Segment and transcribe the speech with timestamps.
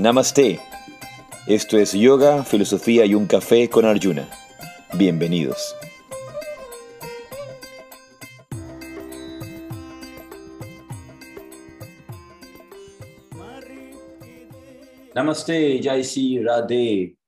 [0.00, 0.58] Namaste.
[1.46, 4.26] Esto es Yoga, Filosofía y un Café con Arjuna.
[4.96, 5.76] Bienvenidos.
[15.14, 17.18] Namaste, Jaisi Radhe.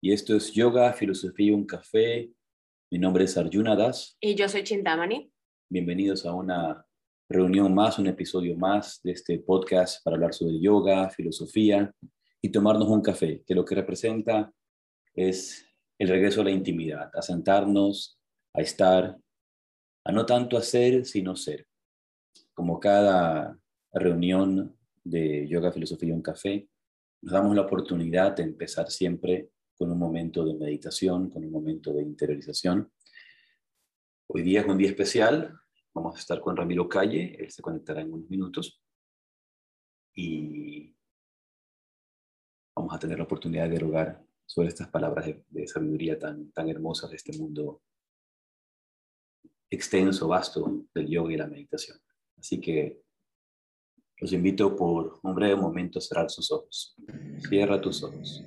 [0.00, 2.30] Y esto es Yoga, Filosofía y un Café.
[2.90, 4.16] Mi nombre es Arjuna Das.
[4.22, 5.30] Y yo soy Chintamani.
[5.68, 6.82] Bienvenidos a una
[7.28, 11.94] reunión más, un episodio más de este podcast para hablar sobre yoga, filosofía
[12.42, 14.52] y tomarnos un café, que lo que representa
[15.14, 15.64] es
[15.98, 18.18] el regreso a la intimidad, a sentarnos,
[18.52, 19.16] a estar,
[20.04, 21.66] a no tanto hacer, sino ser.
[22.52, 23.58] Como cada
[23.92, 26.68] reunión de yoga, filosofía y un café,
[27.22, 31.92] nos damos la oportunidad de empezar siempre con un momento de meditación, con un momento
[31.92, 32.92] de interiorización.
[34.26, 35.62] Hoy día es un día especial,
[35.94, 38.82] Vamos a estar con Ramiro Calle, él se conectará en unos minutos.
[40.14, 40.91] Y
[42.82, 47.10] vamos a tener la oportunidad de dialogar sobre estas palabras de, sabiduría tan, tan hermosas
[47.10, 47.80] de este mundo
[49.70, 51.96] extenso, vasto del yoga y la meditación.
[52.36, 53.00] Así que
[54.18, 56.96] los invito por un breve momento a cerrar sus ojos.
[57.48, 58.42] Cierra tus ojos.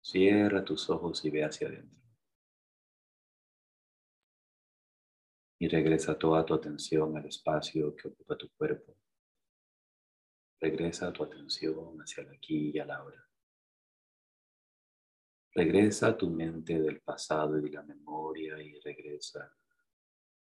[0.00, 1.98] Cierra tus ojos y ve hacia adentro.
[5.60, 8.97] y regresa toda tu atención al espacio que ocupa tu cuerpo.
[10.60, 13.24] Regresa tu atención hacia el aquí y la hora.
[15.54, 19.52] Regresa tu mente del pasado y la memoria y regresa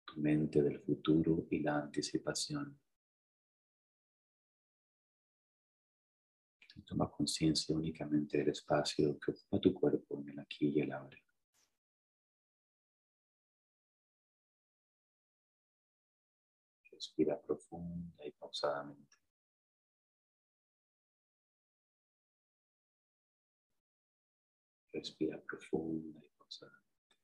[0.06, 2.80] tu mente del futuro y la anticipación.
[6.86, 11.18] toma conciencia únicamente del espacio que ocupa tu cuerpo en el aquí y el ahora.
[16.92, 19.15] Respira profunda y pausadamente.
[24.96, 27.16] Respira profunda y pausadamente.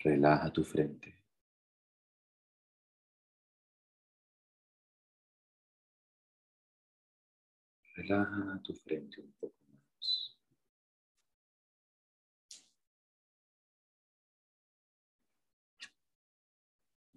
[0.00, 1.24] Relaja tu frente.
[7.94, 9.56] Relaja tu frente un poco.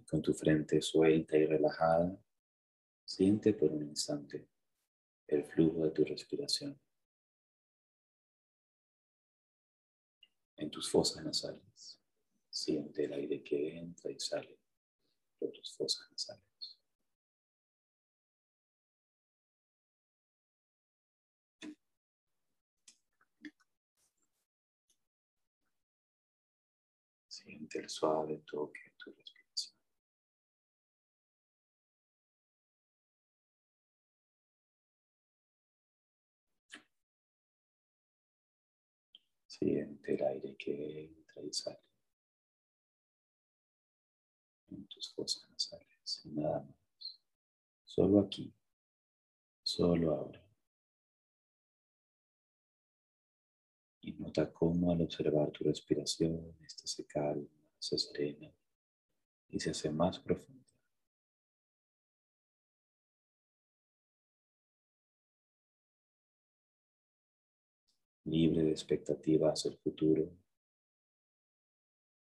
[0.06, 2.20] con tu frente suelta y relajada,
[3.04, 4.48] siente por un instante
[5.28, 6.76] el flujo de tu respiración
[10.60, 11.98] en tus fosas nasales.
[12.50, 14.60] Siente el aire que entra y sale
[15.38, 16.78] por tus fosas nasales.
[27.26, 28.89] Siente el suave toque
[39.60, 41.78] Siente el aire que entra y sale
[44.70, 47.20] en tus fosas nasales nada más.
[47.84, 48.52] Solo aquí,
[49.62, 50.42] solo ahora.
[54.02, 57.46] Y nota cómo al observar tu respiración, esta se calma,
[57.78, 58.50] se serena
[59.50, 60.59] y se hace más profunda.
[68.30, 70.30] Libre de expectativas del futuro,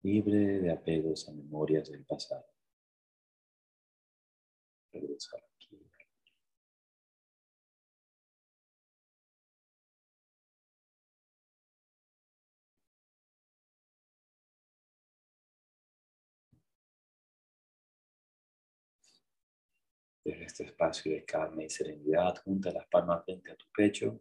[0.03, 2.47] libre de apegos a memorias del pasado.
[4.93, 5.79] Regresar aquí.
[20.25, 24.21] Desde este espacio de calma y serenidad, junta las palmas frente a tu pecho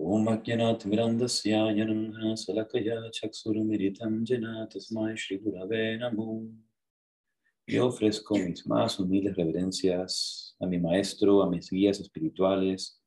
[0.00, 6.28] ॐ अज्ञनातिमिरन्दस्य जनः सलकया चक्षुरुमिलितं जना तस्मै श्रीगुरवे नमो
[7.66, 13.00] Yo ofrezco mis más humildes reverencias a mi maestro, a mis guías espirituales,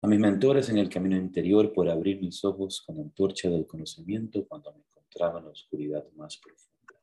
[0.00, 3.66] a mis mentores en el camino interior por abrir mis ojos con la antorcha del
[3.66, 6.94] conocimiento cuando me encontraba en la oscuridad más profunda.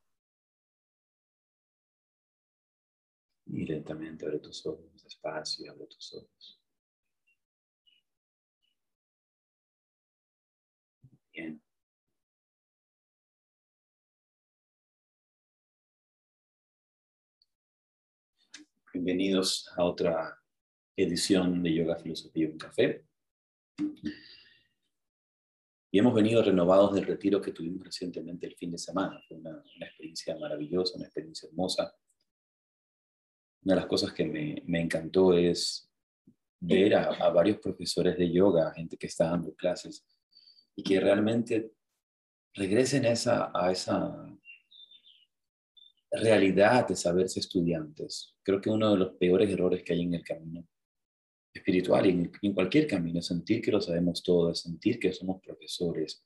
[3.45, 6.56] Y lentamente abre tus ojos, despacio, abre tus ojos.
[18.92, 20.36] Bienvenidos a otra
[20.96, 23.04] edición de Yoga, Filosofía y un Café.
[25.90, 29.20] Y hemos venido renovados del retiro que tuvimos recientemente el fin de semana.
[29.28, 31.94] Fue una, experiencia maravillosa, una experiencia hermosa.
[33.62, 35.90] una de las cosas que me, encantó es
[36.60, 40.04] ver a, a, varios profesores de yoga, gente que está dando clases,
[40.78, 41.72] y que realmente
[42.54, 44.32] regresen esa, a esa
[46.12, 48.36] realidad de saberse estudiantes.
[48.44, 50.64] Creo que uno de los peores errores que hay en el camino
[51.52, 56.24] espiritual y en, cualquier camino, sentir que lo sabemos todo, sentir que somos profesores,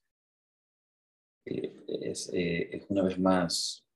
[1.46, 3.86] eh, es, eh, es, una vez más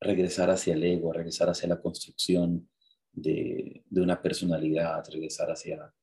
[0.00, 2.68] regresar hacia el ego, regresar hacia la construcción
[3.12, 5.94] de, de una personalidad, regresar hacia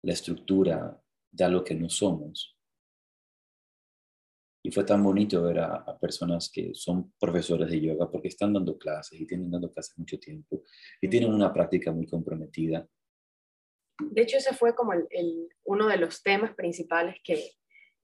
[0.00, 0.98] la estructura
[1.30, 2.55] de algo que no somos.
[4.66, 8.76] Y fue tan bonito ver a, personas que son profesores de yoga porque están dando
[8.76, 10.64] clases y tienen dando clases mucho tiempo
[11.00, 12.84] y tienen una práctica muy comprometida.
[14.00, 17.52] De hecho, ese fue como el, uno de los temas principales que,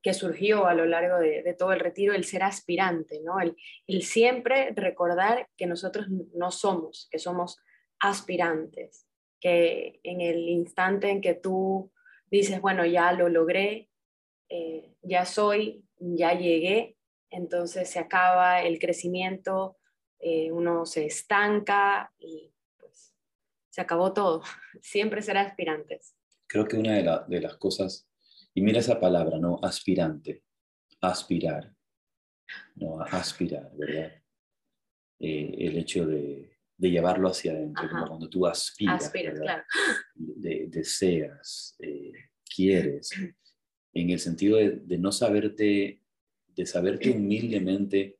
[0.00, 3.40] que surgió a lo largo de, de, todo el retiro, el ser aspirante, ¿no?
[3.40, 3.56] El,
[3.88, 7.58] el siempre recordar que nosotros no somos, que somos
[7.98, 9.08] aspirantes,
[9.40, 11.90] que en el instante en que tú
[12.30, 13.88] dices, bueno, ya lo logré,
[14.54, 16.96] eh, ya soy, ya llegué,
[17.30, 19.78] entonces se acaba el crecimiento,
[20.18, 23.14] eh, uno se estanca y pues
[23.70, 24.42] se acabó todo.
[24.82, 26.14] Siempre será aspirantes.
[26.46, 28.08] Creo que una de, de las cosas,
[28.54, 29.58] y mira esa palabra, ¿no?
[29.62, 30.42] Aspirante,
[31.00, 31.72] aspirar,
[32.74, 34.12] no aspirar, ¿verdad?
[35.18, 39.62] Eh, el hecho de, de, llevarlo hacia adentro, como cuando tú aspiras, aspiras claro.
[40.14, 41.78] de, deseas,
[42.54, 43.10] quieres,
[43.94, 46.00] en el sentido de, no saberte,
[46.48, 48.18] de saberte humildemente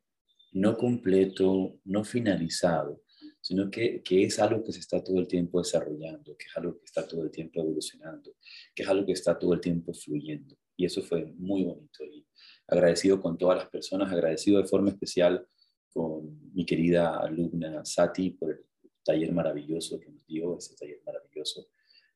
[0.52, 3.02] no completo, no finalizado,
[3.40, 6.78] sino que, que, es algo que se está todo el tiempo desarrollando, que es algo
[6.78, 8.34] que está todo el tiempo evolucionando,
[8.74, 10.56] que es algo que está todo el tiempo fluyendo.
[10.76, 12.04] Y eso fue muy bonito.
[12.04, 12.26] Y
[12.66, 15.46] agradecido con todas las personas, agradecido de forma especial
[15.92, 18.60] con mi querida alumna Sati por el
[19.04, 21.68] taller maravilloso que nos dio, ese taller maravilloso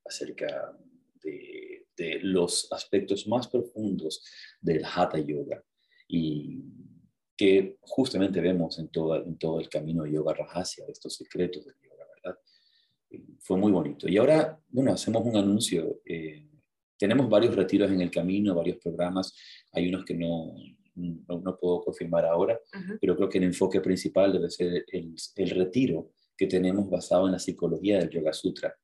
[0.05, 0.77] acerca
[1.23, 4.25] de de los aspectos más profundos
[4.61, 5.63] del Hatha Yoga
[6.09, 6.63] y
[7.37, 11.75] que justamente vemos en todo, en todo el camino de Yoga Rajasya, estos secretos del
[11.83, 12.39] yoga, ¿verdad?
[13.41, 14.09] Fue muy bonito.
[14.09, 16.01] Y ahora, bueno, hacemos un anuncio.
[16.05, 16.49] Eh,
[16.97, 19.35] tenemos varios retiros en el camino, varios programas.
[19.73, 20.55] Hay unos que no,
[20.95, 22.59] no, puedo confirmar ahora,
[23.01, 27.33] pero creo que el enfoque principal debe ser el, el retiro que tenemos basado en
[27.33, 28.75] la psicología del Yoga Sutra.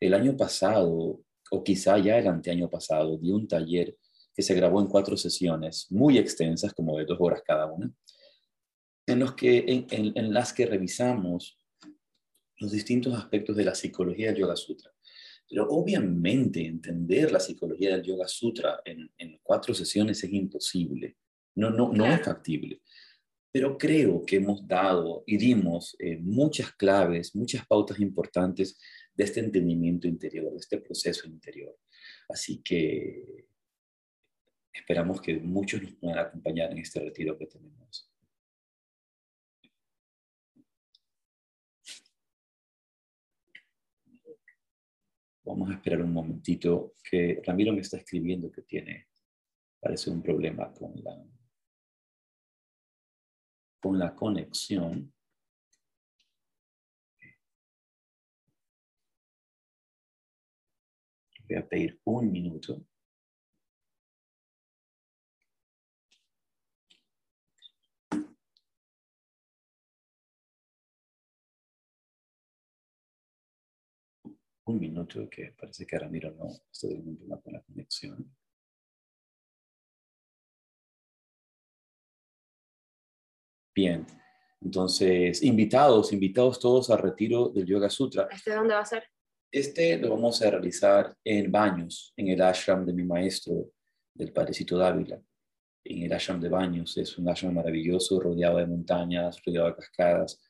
[0.00, 1.20] El año pasado
[1.52, 3.94] o quizá ya el anteaño pasado, di un taller
[4.34, 7.92] que se grabó en cuatro sesiones muy extensas, como de dos horas cada una,
[9.06, 11.60] en, los que, en, las que revisamos
[12.56, 14.90] los distintos aspectos de la psicología del Yoga Sutra.
[15.46, 19.10] Pero obviamente entender la psicología del Yoga Sutra en,
[19.42, 21.18] cuatro sesiones es imposible,
[21.56, 22.80] no, no, no es factible.
[23.52, 28.78] Pero creo que hemos dado y dimos eh, muchas claves, muchas pautas importantes
[29.14, 31.78] de este entendimiento interior, de este proceso interior.
[32.28, 33.46] Así que
[34.72, 38.12] esperamos que muchos nos puedan acompañar en este retiro que tenemos.
[45.44, 49.08] Vamos a esperar un momentito que Ramiro me está escribiendo que tiene,
[49.80, 51.22] parece un problema con la,
[53.80, 55.12] con la conexión.
[61.52, 62.82] Voy a pedir un minuto.
[74.64, 78.34] Un minuto que parece que Ramiro no está teniendo un problema con la conexión.
[83.74, 84.06] Bien,
[84.62, 88.26] entonces, invitados, invitados todos al retiro del Yoga Sutra.
[88.30, 89.11] ¿Este dónde va a ser?
[89.52, 93.70] Este lo vamos a realizar en Baños, en el ashram de mi maestro,
[94.14, 95.22] del Padrecito Dávila.
[95.84, 100.40] En el ashram de Baños, es un ashram maravilloso, rodeado de montañas, rodeado de cascadas.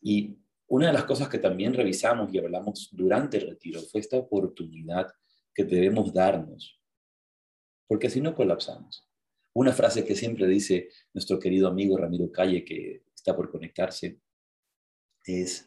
[0.00, 4.16] Y una de las cosas que también revisamos y hablamos durante el retiro fue esta
[4.16, 5.08] oportunidad
[5.52, 6.80] que debemos darnos,
[7.88, 9.08] porque si no colapsamos.
[9.54, 14.20] Una frase que siempre dice nuestro querido amigo Ramiro Calle, que está por conectarse,
[15.24, 15.66] es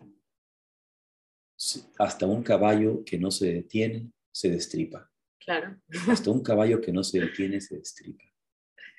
[2.00, 5.10] hasta un caballo que no se detiene, se destripa.
[5.40, 5.78] Claro.
[6.08, 8.24] Hasta un caballo que no se detiene, se destripa.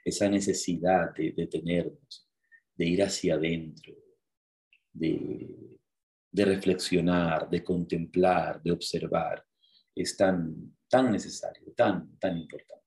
[0.04, 2.28] Esa necesidad de detenernos,
[2.74, 3.94] de ir hacia adentro,
[4.92, 5.78] de,
[6.30, 9.44] de reflexionar, de contemplar, de observar,
[9.94, 12.84] es tan, tan necesario, tan, tan importante.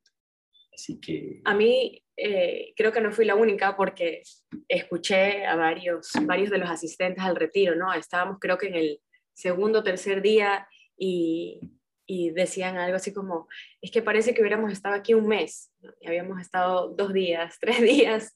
[0.74, 1.42] Así que...
[1.46, 4.22] A mí eh, creo que no fui la única porque
[4.68, 7.92] escuché a varios, varios de los asistentes al retiro, ¿no?
[7.94, 9.02] Estábamos creo que en el
[9.38, 10.68] segundo, tercer día
[10.98, 11.62] y,
[12.08, 13.48] y decían algo así como,
[13.82, 17.82] es que parece que hubiéramos estado aquí un mes, y habíamos estado dos días, tres
[17.82, 18.36] días,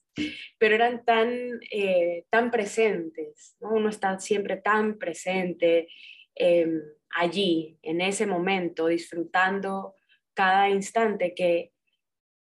[0.58, 1.28] pero eran tan,
[1.72, 3.70] eh, tan presentes, ¿no?
[3.70, 5.88] uno está siempre tan presente
[6.34, 6.80] em,
[7.18, 9.94] allí, en ese momento, disfrutando
[10.34, 11.72] cada instante que,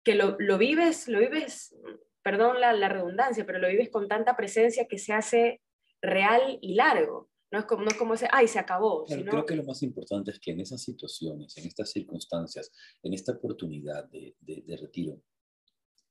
[0.04, 1.76] que lo, lo vives, lo vives,
[2.22, 5.60] perdón la, la redundancia, pero lo vives con tanta presencia que se hace
[6.00, 7.28] real y largo.
[7.50, 9.06] No es como, no como ese, ay, se acabó.
[9.06, 12.70] Creo que lo más importante es que en esas situaciones, en estas circunstancias,
[13.02, 15.22] en esta oportunidad de, de, retiro,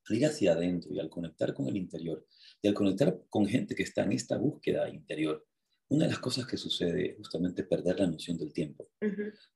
[0.09, 2.25] ir hacia adentro y al conectar con el interior
[2.61, 5.45] y al conectar con gente que está en esta búsqueda interior,
[5.89, 8.89] una de las cosas que sucede es justamente perder la noción del tiempo.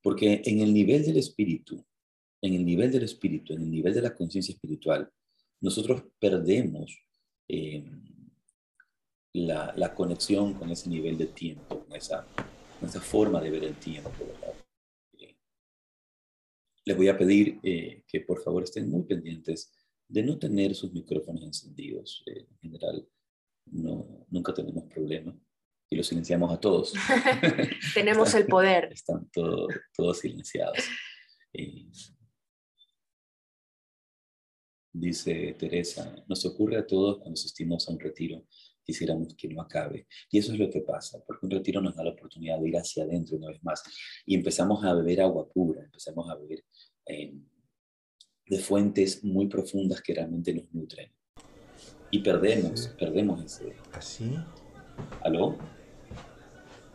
[0.03, 1.83] Porque en el nivel del espíritu,
[2.41, 5.11] en el nivel del espíritu, en el nivel de la conciencia espiritual,
[5.61, 6.97] nosotros perdemos
[7.47, 7.83] eh,
[9.33, 12.27] la, la, conexión con ese nivel de tiempo, con esa,
[12.81, 14.11] esa forma de ver el tiempo.
[15.13, 15.37] Eh,
[16.85, 19.71] les voy a pedir eh, que por favor estén muy pendientes
[20.07, 22.23] de no tener sus micrófonos encendidos.
[22.25, 23.07] Eh, en general,
[23.67, 25.35] no, nunca tenemos problemas
[25.89, 26.93] y los silenciamos a todos.
[27.93, 28.91] tenemos el poder.
[28.91, 30.77] Están todos silenciados.
[34.93, 38.45] dice Teresa, nos ocurre a todos cuando asistimos a un retiro
[38.83, 40.07] quisiéramos que no acabe.
[40.29, 42.77] Y eso es lo que pasa, porque un retiro nos da la oportunidad de ir
[42.77, 43.83] hacia adentro una vez más
[44.25, 46.63] y empezamos a beber agua pura, empezamos a beber
[47.05, 47.33] eh,
[48.45, 51.11] de fuentes muy profundas que realmente nos nutren.
[52.11, 53.73] Y perdemos, perdemos ese.
[53.93, 54.35] ¿Así?
[55.23, 55.57] ¿Aló?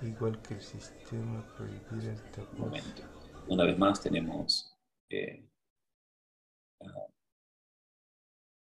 [0.03, 3.03] Igual que el sistema prohibir el Un momento.
[3.49, 4.77] Una vez más tenemos
[5.09, 5.49] eh,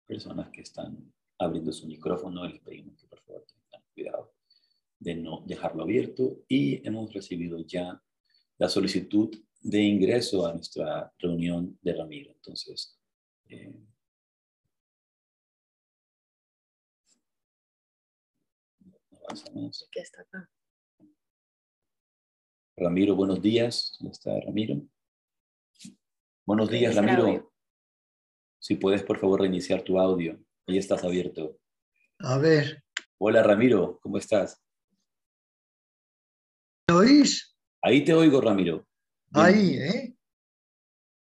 [0.06, 4.34] personas que están abriendo su micrófono, les pedimos que por favor tengan cuidado
[4.98, 8.00] de no dejarlo abierto y hemos recibido ya
[8.58, 12.32] la solicitud de ingreso a nuestra reunión de Ramiro.
[12.32, 12.98] Entonces,
[13.48, 13.74] eh,
[19.90, 20.48] ¿Qué está acá?
[22.76, 23.94] Ramiro, buenos días.
[23.98, 24.82] ¿Cómo está Ramiro?
[26.44, 27.52] Buenos días, Ramiro.
[28.58, 30.38] Si puedes, por favor, reiniciar tu audio.
[30.66, 31.58] Ahí estás abierto.
[32.20, 32.82] A ver.
[33.18, 34.62] Hola Ramiro, ¿cómo estás?
[36.88, 37.54] ¿Me oís?
[37.82, 38.86] Ahí te oigo, Ramiro.
[39.34, 40.16] Ahí, ¿eh?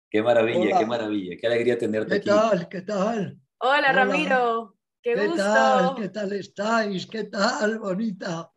[0.09, 1.35] Qué maravilla, qué maravilla.
[1.39, 2.23] Qué alegría tenerte aquí.
[2.23, 2.69] ¿Qué tal?
[2.69, 3.39] ¿Qué tal?
[3.59, 4.77] Hola, Ramiro.
[5.01, 5.43] Qué, ¿Qué gusto.
[5.43, 5.95] tal?
[5.95, 7.07] ¿Qué tal estáis?
[7.07, 8.51] ¿Qué tal, bonita?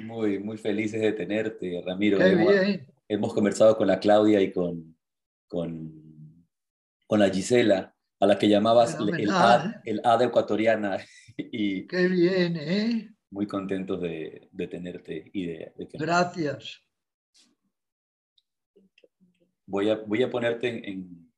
[0.00, 2.18] Muy, muy felices de tenerte, Ramiro.
[2.18, 2.86] Qué hemos, bien.
[3.06, 4.96] hemos conversado con la Claudia y con,
[5.46, 6.46] con,
[7.06, 10.98] con la Gisela a la que llamabas el A, el A de ecuatoriana.
[11.36, 13.10] Y Qué bien, ¿eh?
[13.30, 16.84] Muy contentos de, de tenerte y de, de que Gracias.
[19.66, 21.32] Voy a, voy a ponerte en,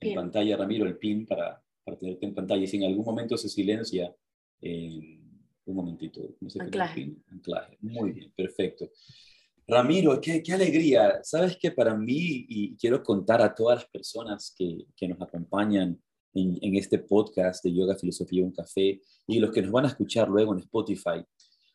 [0.00, 2.64] en, pantalla, Ramiro, el pin para, para, tenerte en pantalla.
[2.64, 4.12] Y si en algún momento se silencia,
[4.60, 5.20] eh,
[5.64, 6.34] un momentito.
[6.40, 6.94] No sé Anclaje.
[6.96, 7.78] Pin, anclaje.
[7.80, 8.90] Muy bien, perfecto.
[9.66, 11.20] Ramiro, qué, qué, alegría.
[11.22, 16.00] Sabes que para mí, y quiero contar a todas las personas que, que nos acompañan
[16.34, 19.88] en, en, este podcast de Yoga, Filosofía, Un Café, y los que nos van a
[19.88, 21.24] escuchar luego en Spotify,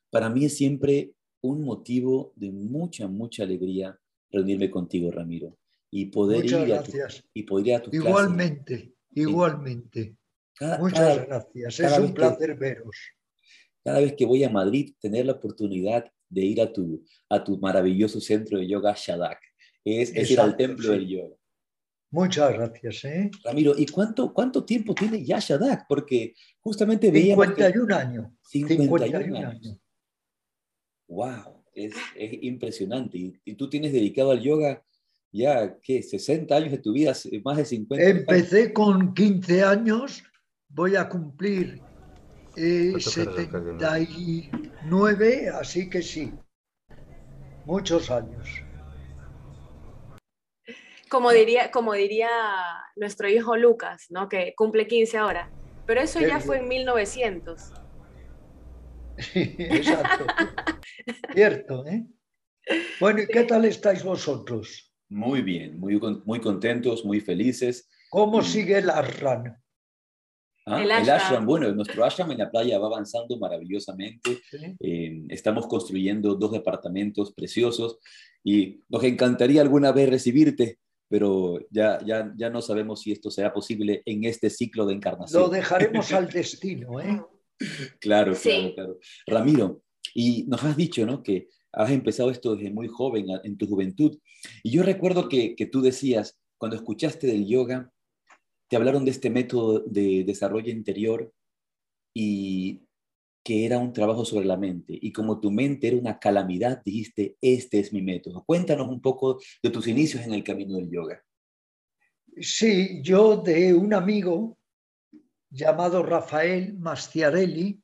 [0.10, 3.98] para mí es siempre un motivo de mucha, mucha alegría
[4.32, 5.58] reunirme contigo, Ramiro,
[5.92, 7.20] y poder, Muchas ir, gracias.
[7.20, 8.94] A tu, y poder ir a tu Igualmente, clase.
[9.16, 10.18] igualmente.
[10.54, 11.78] Cada, Muchas cada, gracias.
[11.78, 12.98] cada es un placer que, veros.
[13.84, 17.58] Cada vez que voy a Madrid, tener la oportunidad de ir a tu, a tu
[17.60, 19.40] maravilloso centro de yoga Shadak.
[19.84, 20.90] Es, es ir al templo sí.
[20.90, 21.36] del yoga.
[22.10, 23.06] Muchas gracias.
[23.06, 23.32] ¿eh?
[23.44, 25.86] Ramiro, ¿y cuánto, cuánto tiempo tiene ya Shadak?
[25.88, 28.28] Porque justamente 51 años.
[28.44, 29.52] 51, 51 años.
[29.52, 29.80] años.
[31.08, 31.64] ¡Wow!
[31.74, 33.18] Es, es impresionante.
[33.18, 34.84] Y, y, tú tienes dedicado al yoga
[35.32, 36.02] ya, ¿qué?
[36.02, 38.06] 60 años de tu vida, más de 50.
[38.06, 38.72] Empecé años.
[38.74, 40.24] con 15 años,
[40.70, 41.82] voy a cumplir
[42.58, 46.34] eh, 79, así que sí,
[47.66, 48.64] muchos años.
[51.10, 52.30] Como diría, como diría
[52.96, 54.28] nuestro hijo Lucas, ¿no?
[54.28, 55.52] que cumple 15 ahora,
[55.86, 57.72] pero eso ya fue en 1900.
[59.34, 60.26] Exacto.
[61.34, 62.06] Cierto, ¿eh?
[63.00, 64.94] Bueno, ¿y qué tal estáis vosotros?
[65.10, 67.90] Muy bien, muy, muy contentos, muy felices.
[68.10, 69.58] ¿Cómo sigue el Arran?
[70.68, 70.84] ¿Ah?
[70.84, 71.04] El, ashram.
[71.04, 71.46] el, ashram.
[71.46, 74.38] bueno, nuestro ashram en la playa va avanzando maravillosamente.
[74.52, 74.76] ¿Sí?
[74.82, 78.00] Eh, estamos construyendo dos departamentos preciosos
[78.44, 83.54] y nos encantaría alguna vez recibirte, pero ya, ya, ya no sabemos si esto será
[83.54, 85.44] posible en este ciclo de encarnación.
[85.44, 87.22] Lo dejaremos al destino, ¿eh?
[88.00, 88.50] Claro, sí.
[88.50, 89.00] claro, claro.
[89.26, 89.82] Ramiro,
[90.14, 91.24] y nos has dicho, ¿no?
[91.24, 94.20] Que has empezado esto desde muy joven, en tu juventud.
[94.64, 97.92] Y yo recuerdo que, que tú decías, cuando escuchaste del yoga,
[98.68, 101.34] te hablaron de este método de desarrollo interior
[102.14, 102.84] y
[103.44, 104.98] que era un trabajo sobre la mente.
[105.02, 108.44] Y como tu mente era una calamidad, dijiste, este es mi método.
[108.46, 111.24] Cuéntanos un poco de tus inicios en el camino del yoga.
[112.40, 114.58] Sí, yo de un amigo
[115.50, 117.82] llamado Rafael Mastiarelli,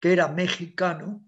[0.00, 1.24] que era mexicano,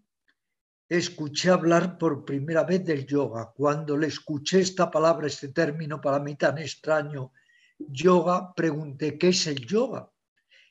[0.88, 3.52] escuché hablar por primera vez del yoga.
[3.55, 7.33] Cuando le escuché esta palabra, este término para mí tan extraño,
[7.78, 10.11] yoga, pregunté, ¿qué es el yoga?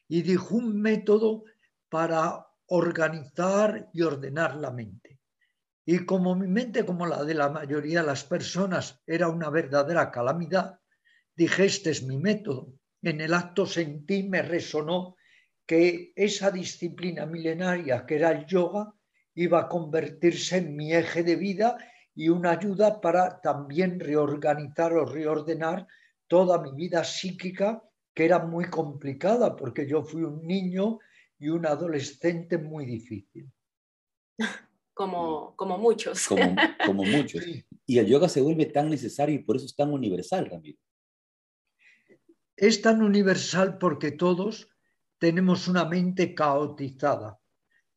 [0.07, 1.43] Y dijo un método
[1.89, 5.19] para organizar y ordenar la mente.
[5.85, 10.09] Y como mi mente, como la de la mayoría de las personas, era una verdadera
[10.09, 10.79] calamidad,
[11.35, 12.73] dije, este es mi método.
[13.01, 15.15] En el acto sentí, me resonó
[15.65, 18.93] que esa disciplina milenaria que era el yoga
[19.35, 21.77] iba a convertirse en mi eje de vida
[22.15, 25.87] y una ayuda para también reorganizar o reordenar
[26.27, 30.99] toda mi vida psíquica, que era muy complicada, porque yo fui un niño
[31.37, 33.51] y un adolescente muy difícil.
[34.93, 36.27] Como, como muchos.
[36.27, 36.55] Como,
[36.85, 37.43] como muchos.
[37.85, 40.79] Y el yoga se vuelve tan necesario y por eso es tan universal, Ramiro.
[42.55, 44.69] Es tan universal porque todos
[45.17, 47.39] tenemos una mente caotizada.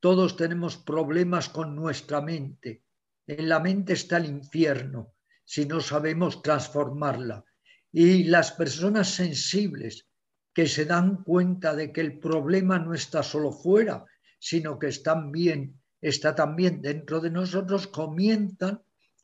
[0.00, 2.84] Todos tenemos problemas con nuestra mente.
[3.26, 7.44] En la mente está el infierno si no sabemos transformarla.
[7.92, 10.06] Y las personas sensibles
[10.52, 14.04] que se dan cuenta de que el problema no está solo fuera,
[14.38, 18.82] sino que están bien, está también dentro de nosotros, comienzan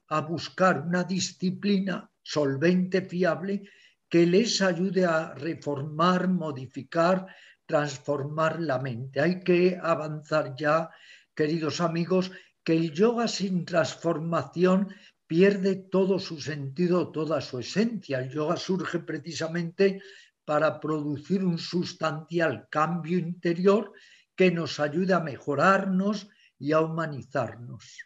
[0.09, 3.69] a buscar una disciplina solvente, fiable,
[4.09, 7.27] que les ayude a reformar, modificar,
[7.67, 9.21] transformar la mente.
[9.21, 10.91] Hay que avanzar ya,
[11.35, 12.31] queridos amigos,
[12.63, 14.95] que el yoga sin transformación
[15.35, 18.21] pierde todo su sentido, toda su esencia.
[18.21, 20.01] El yoga surge precisamente
[20.45, 23.93] para producir un sustancial cambio interior
[24.37, 27.99] que nos ayude a mejorarnos y a humanizarnos.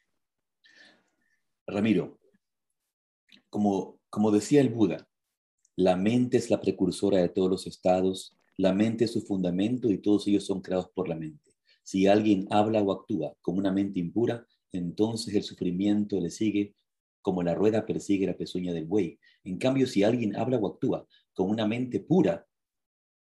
[1.66, 2.18] Ramiro,
[3.50, 5.06] como, como decía el Buda,
[5.76, 9.98] la mente es la precursora de todos los estados, la mente es su fundamento y
[9.98, 11.52] todos ellos son creados por la mente.
[11.82, 16.74] Si alguien habla o actúa como una mente impura, entonces el sufrimiento le sigue
[17.22, 19.18] como la rueda persigue la pezuña del buey.
[19.44, 22.46] En cambio, si alguien habla o actúa con una mente pura,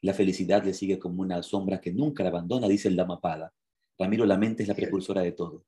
[0.02, 3.54] la felicidad le sigue como una sombra que nunca la abandona, dice el Dhammapada.
[3.98, 5.66] Ramiro, la mente es la precursora de todo.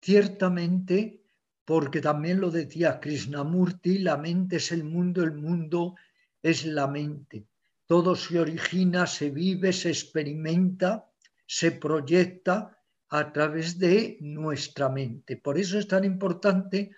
[0.00, 1.22] Ciertamente,
[1.64, 5.96] porque también lo decía Krishnamurti, la mente es el mundo, el mundo
[6.42, 7.46] es la mente.
[7.86, 11.10] Todo se origina, se vive, se experimenta,
[11.46, 12.76] se proyecta
[13.08, 15.36] a través de nuestra mente.
[15.36, 16.90] Por eso es tan importante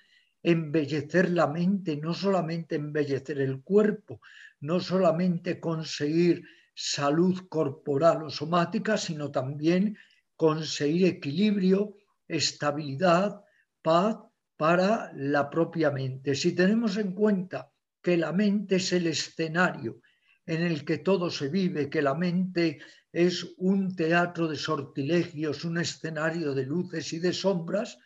[0.50, 4.20] embellecer la mente, no solamente embellecer el cuerpo,
[4.60, 6.42] no solamente conseguir
[6.74, 9.98] salud corporal o somática, sino también
[10.36, 13.42] conseguir equilibrio, estabilidad,
[13.82, 14.16] paz
[14.56, 16.34] para la propia mente.
[16.34, 20.00] Si tenemos en cuenta que la mente es el escenario
[20.46, 22.78] en el que todo se vive, que la mente
[23.12, 27.98] es un teatro de sortilegios, un escenario de luces y de sombras,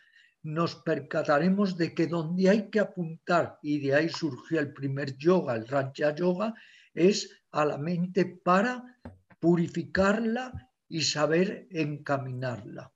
[0.43, 5.55] nos percataremos de que donde hay que apuntar, y de ahí surgió el primer yoga,
[5.55, 6.53] el Raja Yoga,
[6.93, 8.99] es a la mente para
[9.39, 12.93] purificarla y saber encaminarla.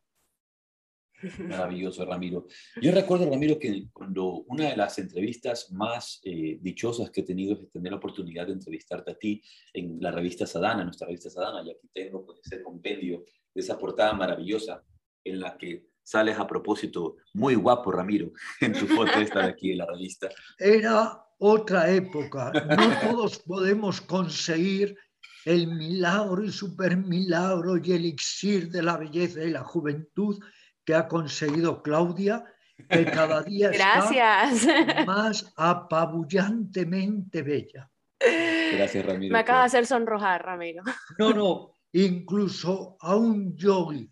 [1.39, 2.47] Maravilloso, Ramiro.
[2.81, 7.53] Yo recuerdo, Ramiro, que cuando una de las entrevistas más eh, dichosas que he tenido
[7.53, 9.41] es tener la oportunidad de entrevistarte a ti
[9.73, 13.77] en la revista Sadana, nuestra revista Sadana, y aquí tengo pues, ese compendio de esa
[13.79, 14.83] portada maravillosa
[15.23, 19.71] en la que sales a propósito muy guapo, Ramiro, en tu foto esta de aquí
[19.71, 20.29] en la revista.
[20.57, 22.53] Era otra época.
[22.53, 24.97] No todos podemos conseguir
[25.43, 30.41] el milagro y supermilagro y el elixir de la belleza y la juventud
[30.85, 32.45] que ha conseguido Claudia,
[32.89, 37.91] que cada día está más apabullantemente bella.
[38.73, 39.33] Gracias, Ramiro.
[39.33, 40.83] Me acaba de hacer sonrojar, Ramiro.
[41.19, 44.09] No, no, incluso a un yogi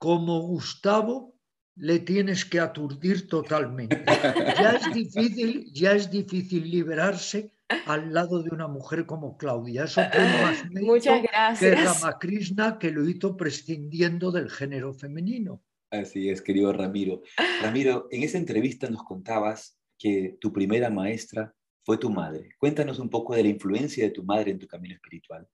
[0.00, 1.36] como Gustavo
[1.76, 4.02] le tienes que aturdir totalmente.
[4.06, 7.52] Ya es difícil, ya es difícil liberarse
[7.84, 9.84] al lado de una mujer como Claudia.
[9.84, 11.58] Eso tiene más Muchas gracias.
[11.58, 15.62] que Ramakrishna que lo hizo prescindiendo del género femenino.
[15.90, 17.20] Así es, querido Ramiro.
[17.60, 22.54] Ramiro, en esa entrevista nos contabas que tu primera maestra fue tu madre.
[22.58, 25.46] Cuéntanos un poco de la influencia de tu madre en tu camino espiritual.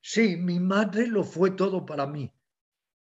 [0.00, 2.32] Sí, mi madre lo fue todo para mí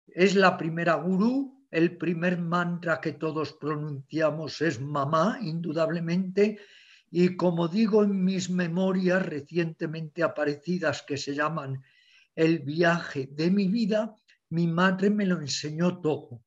[0.08, 6.60] es la primera gurú El primer mantra que todos pronunciamos es mamá, indudablemente,
[7.12, 11.84] y como digo en mis memorias recientemente aparecidas que se llaman
[12.34, 14.16] El viaje de mi vida,
[14.50, 16.44] mi madre me lo enseñó todo.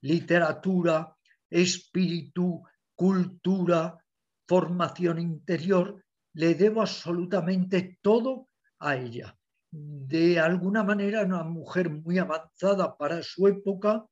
[0.00, 1.16] Literatura,
[1.48, 3.98] espíritu, cultura,
[4.48, 8.48] formación interior, le debo absolutamente todo
[8.80, 9.38] a ella.
[9.72, 14.04] De alguna manera, una mujer muy avanzada para su época,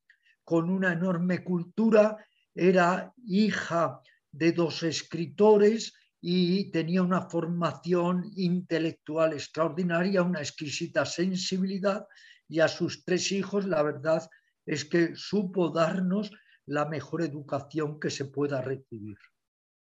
[0.42, 2.16] con una enorme cultura,
[2.54, 4.00] era hija
[4.32, 12.06] de dos escritores y tenía una formación intelectual extraordinaria, una exquisita sensibilidad
[12.48, 14.28] y a sus tres hijos la verdad
[14.66, 16.30] es que supo darnos
[16.66, 19.16] la mejor educación que se pueda recibir.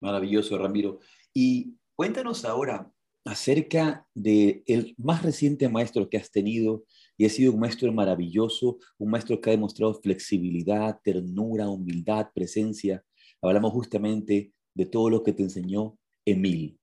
[0.01, 0.99] Maravilloso, Ramiro.
[1.34, 2.91] Y cuéntanos ahora
[3.25, 6.85] acerca del el más reciente maestro que has tenido
[7.17, 13.03] y ha sido un maestro maravilloso, un maestro que ha demostrado flexibilidad, ternura, humildad, presencia.
[13.41, 16.79] Hablamos justamente de todo lo que te enseñó Emil.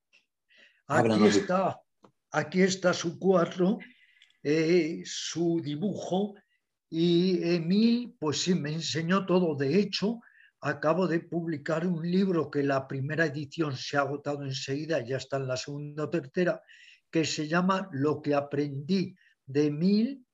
[0.88, 1.80] Aquí está,
[2.30, 3.78] aquí está su cuadro,
[4.42, 6.34] eh, su dibujo,
[6.90, 9.54] y Emil, pues sí, me enseñó todo.
[9.54, 10.20] De hecho,
[10.62, 15.36] acabo de publicar un libro que la primera edición se ha agotado enseguida, ya está
[15.36, 16.62] en la segunda o tercera,
[17.10, 20.24] que se llama Lo que aprendí de Emil,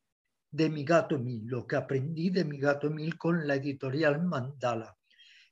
[0.50, 4.96] de mi gato Emil, lo que aprendí de mi gato Emil con la editorial Mandala.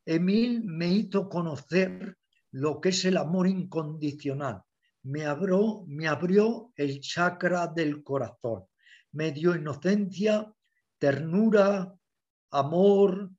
[0.04, 2.16] Emil me hizo conocer
[2.52, 4.62] lo que es el amor incondicional.
[5.04, 8.64] Me abrió, me abrió el chakra del corazón.
[9.12, 10.52] Me dio inocencia,
[10.98, 11.94] ternura,
[12.50, 13.30] amor,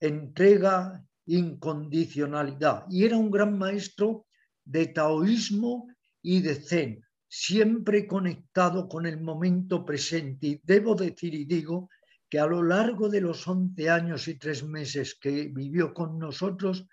[0.00, 2.84] entrega, incondicionalidad.
[2.88, 4.26] Y era un gran maestro
[4.64, 5.88] de taoísmo
[6.22, 10.46] y de zen, siempre conectado con el momento presente.
[10.46, 11.88] Y debo decir y digo
[12.28, 16.86] que a lo largo de los 11 años y tres meses que vivió con nosotros,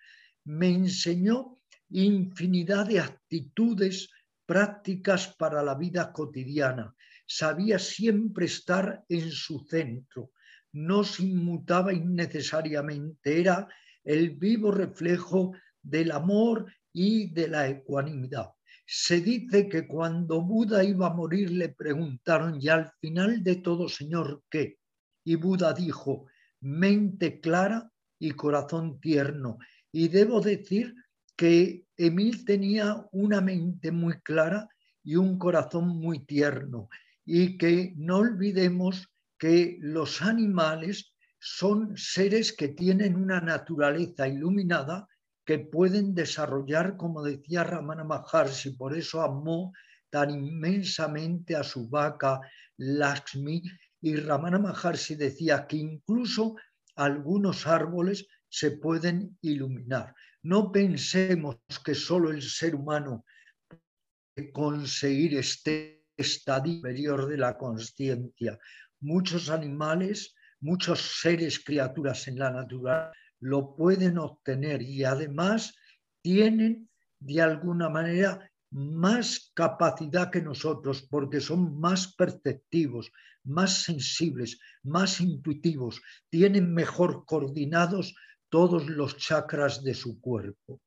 [0.46, 4.10] me enseñó infinidad de actitudes
[4.46, 6.94] prácticas para la vida cotidiana.
[7.26, 10.32] Sabía siempre estar en su centro,
[10.74, 13.68] no se inmutaba innecesariamente, era
[14.04, 18.50] el vivo reflejo del amor y de la ecuanimidad.
[18.86, 23.88] Se dice que cuando Buda iba a morir le preguntaron, y al final de todo,
[23.88, 24.78] Señor, ¿qué?
[25.24, 26.26] Y Buda dijo,
[26.60, 29.58] mente clara y corazón tierno.
[29.92, 30.94] Y debo decir
[31.36, 34.68] que Emil tenía una mente muy clara
[35.04, 36.90] y un corazón muy tierno
[37.26, 39.13] y que no olvidemos
[39.44, 45.06] que los animales son seres que tienen una naturaleza iluminada
[45.46, 49.74] que pueden desarrollar, como decía Ramana Maharshi, por eso amó
[50.10, 52.40] tan inmensamente a su vaca
[52.78, 53.62] Lakshmi,
[54.00, 56.56] y Ramana Maharshi decía que incluso
[56.96, 60.16] algunos árboles se pueden iluminar.
[60.42, 63.26] No pensemos que solo el ser humano
[63.68, 68.58] puede conseguir este estadio superior de la conciencia.
[69.04, 73.12] Muchos animales, muchos seres, criaturas en la naturaleza
[73.42, 75.76] lo pueden obtener y además
[76.22, 76.90] tienen
[77.20, 83.12] de alguna manera más capacidad que nosotros porque son más perceptivos,
[83.44, 88.16] más sensibles, más intuitivos, tienen mejor coordinados
[88.48, 90.80] todos los chakras de su cuerpo.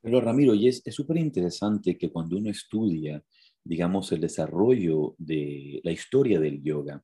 [0.00, 3.20] Pero Ramiro, y es súper interesante que cuando uno estudia,
[3.64, 7.02] digamos, el desarrollo de la historia del yoga,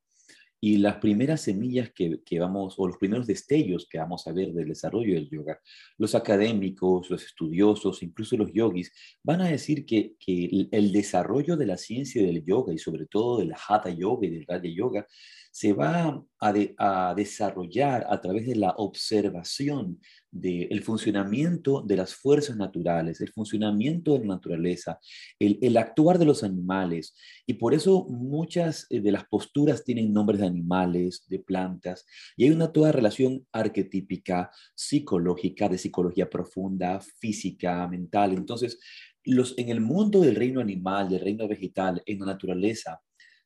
[0.63, 4.53] y las primeras semillas que, que, vamos, o los primeros destellos que vamos a ver
[4.53, 5.59] del desarrollo del yoga,
[5.97, 8.93] los académicos, los estudiosos, incluso los yogis,
[9.23, 13.39] van a decir que, que el desarrollo de la ciencia del yoga y sobre todo
[13.39, 15.07] del hatha yoga y del raja yoga
[15.51, 19.99] se va a, desarrollar a través de la observación
[20.31, 24.97] del funcionamiento de las fuerzas naturales, el funcionamiento de la naturaleza,
[25.37, 27.13] el, actuar de los animales.
[27.45, 32.05] Y por eso muchas eh, de las posturas tienen nombres de animales, de plantas,
[32.37, 38.33] y hay una toda relación arquetípica, psicológica, de psicología profunda, física, mental.
[38.33, 38.79] Entonces,
[39.25, 43.01] los, en el mundo del reino animal, del reino vegetal, en la naturaleza,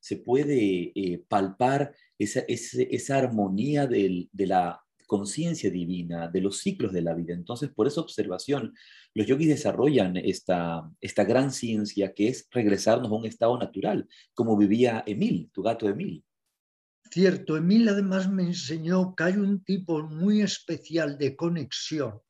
[0.06, 7.02] se puede eh, palpar esa, esa, armonía de la conciencia divina, de los ciclos de
[7.02, 7.34] la vida.
[7.34, 8.72] Entonces, por esa observación,
[9.14, 14.56] los yogis desarrollan esta, esta gran ciencia que es regresarnos a un estado natural, como
[14.56, 16.24] vivía Emil, tu gato Emil.
[17.10, 22.20] Cierto, Emil además me enseñó que hay un tipo muy especial de conexión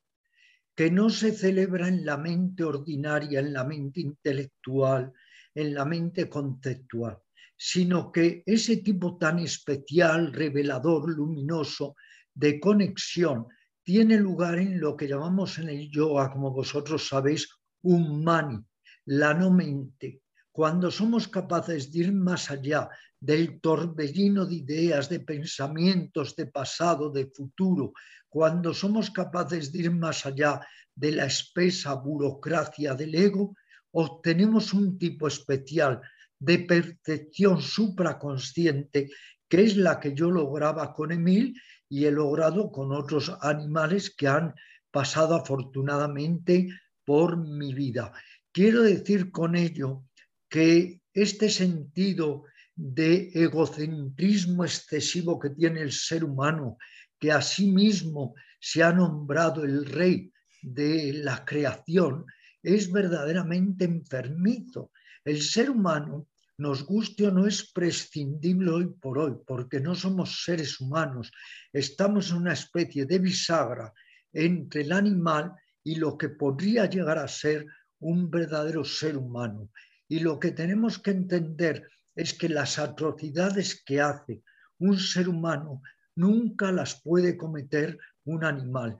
[0.75, 5.13] que no se celebra en la mente ordinaria, en la mente intelectual,
[5.53, 7.19] en la mente conceptual,
[7.57, 11.95] sino que ese tipo tan especial, revelador, luminoso,
[12.33, 13.47] de conexión
[13.83, 17.49] tiene lugar en lo que llamamos en el yoga, como vosotros sabéis,
[17.81, 18.59] un mani,
[19.05, 20.21] la no mente.
[20.51, 22.89] Cuando somos capaces de ir más allá
[23.19, 27.93] del torbellino de ideas, de pensamientos, de pasado, de futuro,
[28.29, 30.59] cuando somos capaces de ir más allá
[30.93, 33.55] de la espesa burocracia del ego,
[33.91, 36.01] obtenemos un tipo especial
[36.39, 39.09] de percepción supraconsciente,
[39.47, 41.55] que es la que yo lograba con Emil
[41.89, 44.53] y he logrado con otros animales que han
[44.91, 46.67] pasado afortunadamente
[47.05, 48.11] por mi vida.
[48.51, 50.03] Quiero decir con ello
[50.49, 52.43] que este sentido
[52.75, 56.77] de egocentrismo excesivo que tiene el ser humano,
[57.19, 62.25] que a sí mismo se ha nombrado el rey de la creación,
[62.61, 64.91] es verdaderamente enfermizo.
[65.27, 70.45] El ser humano, nos guste o no, es prescindible hoy por hoy, porque no somos
[70.45, 71.33] seres humanos.
[71.73, 73.93] Estamos en una especie de bisagra
[74.31, 75.51] entre el animal
[75.83, 77.65] y lo que podría llegar a ser
[77.99, 79.69] un verdadero ser humano.
[80.07, 81.85] Y lo que tenemos que entender
[82.15, 84.43] es que las atrocidades que hace
[84.79, 85.81] un ser humano
[86.15, 88.97] nunca las puede cometer un animal.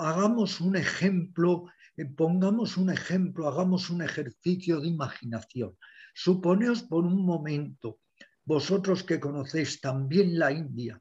[0.00, 1.70] Hagamos un ejemplo,
[2.16, 5.76] pongamos un ejemplo, hagamos un ejercicio de imaginación.
[6.14, 8.00] Suponeos por un momento,
[8.44, 11.00] vosotros que conocéis también la India,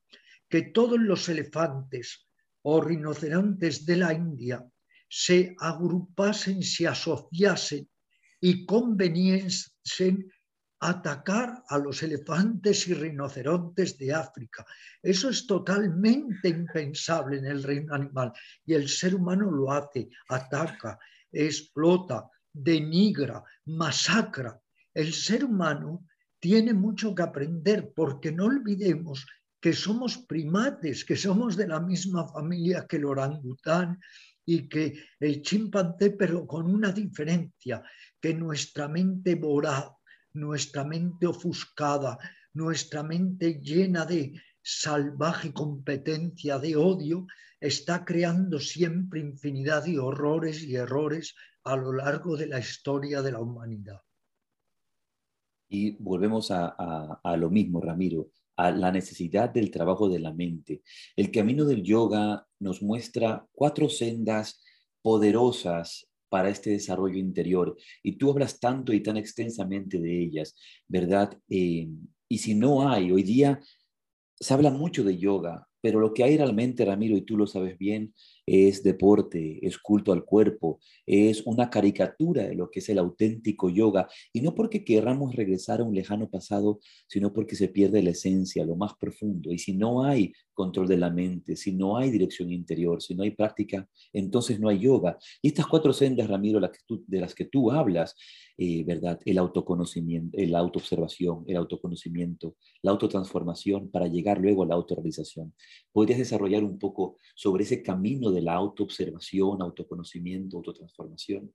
[0.50, 2.28] que todos los elefantes
[2.62, 4.66] o rinocerontes de la India
[5.10, 7.90] se agrupasen, se asociasen
[8.40, 10.32] y conveniesen
[10.82, 14.66] atacar a los elefantes y rinocerontes de África.
[15.02, 18.34] Eso es totalmente impensable en el reino animal
[18.66, 20.98] y el ser humano lo hace, ataca,
[21.32, 24.60] explota, denigra, masacra.
[24.92, 26.08] El ser humano
[26.40, 29.28] tiene mucho que aprender porque no olvidemos
[29.60, 34.00] que somos primates, que somos de la misma familia que el orangután
[34.44, 37.84] y que el chimpancé, pero con una diferencia,
[38.20, 39.92] que nuestra mente voraz
[40.34, 42.18] nuestra mente ofuscada,
[42.54, 47.28] nuestra mente llena de salvaje competencia, de odio,
[47.60, 53.32] está creando siempre infinidad de horrores y errores a lo largo de la historia de
[53.32, 54.02] la humanidad.
[55.70, 60.82] Y volvemos a, lo mismo, Ramiro, a la necesidad del trabajo de la mente.
[61.16, 64.62] El camino del yoga nos muestra cuatro sendas
[65.02, 67.76] poderosas para este desarrollo interior.
[68.02, 70.56] Y tú hablas tanto y tan extensamente de ellas,
[70.88, 71.38] ¿verdad?
[71.50, 71.90] Eh,
[72.30, 73.60] y si no hay, hoy día
[74.40, 77.78] se habla mucho de yoga, pero lo que hay realmente, Ramiro, y tú lo sabes
[77.78, 78.14] bien,
[78.46, 83.70] es deporte, es culto al cuerpo, es una caricatura de lo que es el auténtico
[83.70, 84.08] yoga.
[84.34, 88.66] Y no porque querramos regresar a un lejano pasado, sino porque se pierde la esencia,
[88.66, 89.52] lo más profundo.
[89.52, 93.24] Y si no hay control de la mente, si no hay dirección interior, si no
[93.24, 95.18] hay práctica, entonces no hay yoga.
[95.42, 98.16] Y estas cuatro sendas, Ramiro, de las que tú hablas,
[98.58, 99.20] eh, ¿verdad?
[99.26, 105.54] El autoconocimiento, la autoobservación, el autoconocimiento, la autotransformación para llegar luego a la autorrealización.
[105.92, 111.54] ¿Podrías desarrollar un poco sobre ese camino de la autoobservación, autoconocimiento, autotransformación?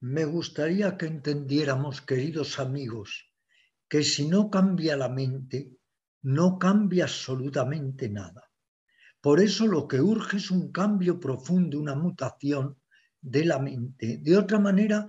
[0.00, 3.32] Me gustaría que entendiéramos, queridos amigos,
[3.88, 5.76] que si no cambia la mente,
[6.22, 8.50] no cambia absolutamente nada.
[9.20, 12.78] Por eso lo que urge es un cambio profundo, una mutación
[13.20, 14.18] de la mente.
[14.18, 15.06] De otra manera,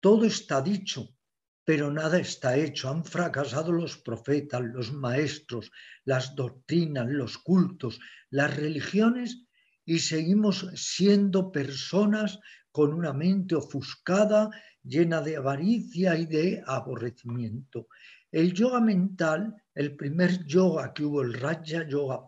[0.00, 1.16] todo está dicho,
[1.64, 2.90] pero nada está hecho.
[2.90, 5.70] Han fracasado los profetas, los maestros,
[6.04, 7.98] las doctrinas, los cultos,
[8.30, 9.45] las religiones
[9.86, 12.40] y seguimos siendo personas
[12.72, 14.50] con una mente ofuscada,
[14.82, 17.88] llena de avaricia y de aborrecimiento.
[18.30, 22.20] El yoga mental, el primer yoga que hubo, el Raja Yoga,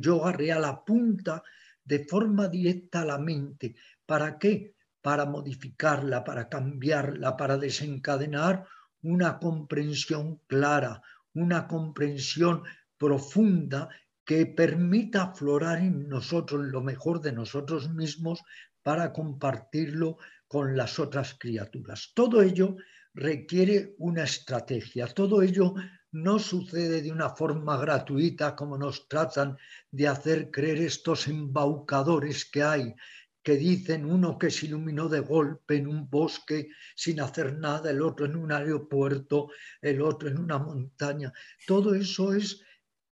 [0.00, 1.42] yoga real, apunta
[1.84, 3.74] de forma directa a la mente.
[4.06, 4.74] ¿Para qué?
[5.02, 8.64] Para modificarla, para cambiarla, para desencadenar
[9.02, 11.02] una comprensión clara,
[11.34, 12.62] una comprensión
[12.96, 13.88] profunda
[14.26, 18.42] que permita aflorar en nosotros lo mejor de nosotros mismos
[18.82, 22.10] para compartirlo con las otras criaturas.
[22.12, 22.76] Todo ello
[23.14, 25.74] requiere una estrategia, todo ello
[26.10, 29.56] no sucede de una forma gratuita como nos tratan
[29.90, 32.94] de hacer creer estos embaucadores que hay,
[33.42, 38.02] que dicen uno que se iluminó de golpe en un bosque sin hacer nada, el
[38.02, 41.32] otro en un aeropuerto, el otro en una montaña.
[41.64, 42.60] Todo eso es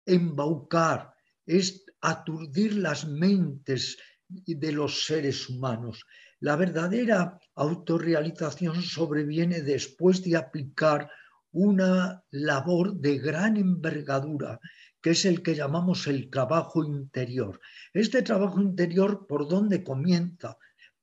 [0.07, 1.15] embaucar,
[1.47, 6.05] es aturdir las mentes de los seres humanos.
[6.41, 11.11] La verdadera autorrealización sobreviene después de aplicar
[11.53, 14.59] una labor de gran envergadura
[15.03, 17.61] que es el que llamamos el trabajo interior.
[17.93, 20.57] Este trabajo interior, ¿por dónde comienza?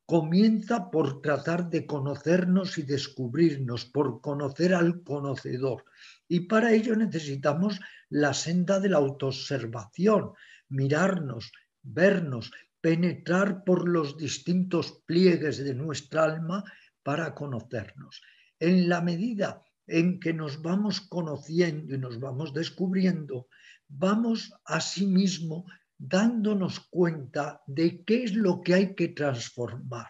[0.05, 5.83] Comienza por tratar de conocernos y descubrirnos, por conocer al conocedor.
[6.29, 10.33] Y para ello necesitamos la senda de la autoobservación,
[10.69, 16.63] mirarnos, vernos, penetrar por los distintos pliegues de nuestra alma
[17.03, 18.21] para conocernos.
[18.59, 23.47] En la medida en que nos vamos conociendo y nos vamos descubriendo,
[23.87, 25.65] vamos asimismo
[25.97, 30.07] dándonos cuenta de qué es lo que hay que transformar,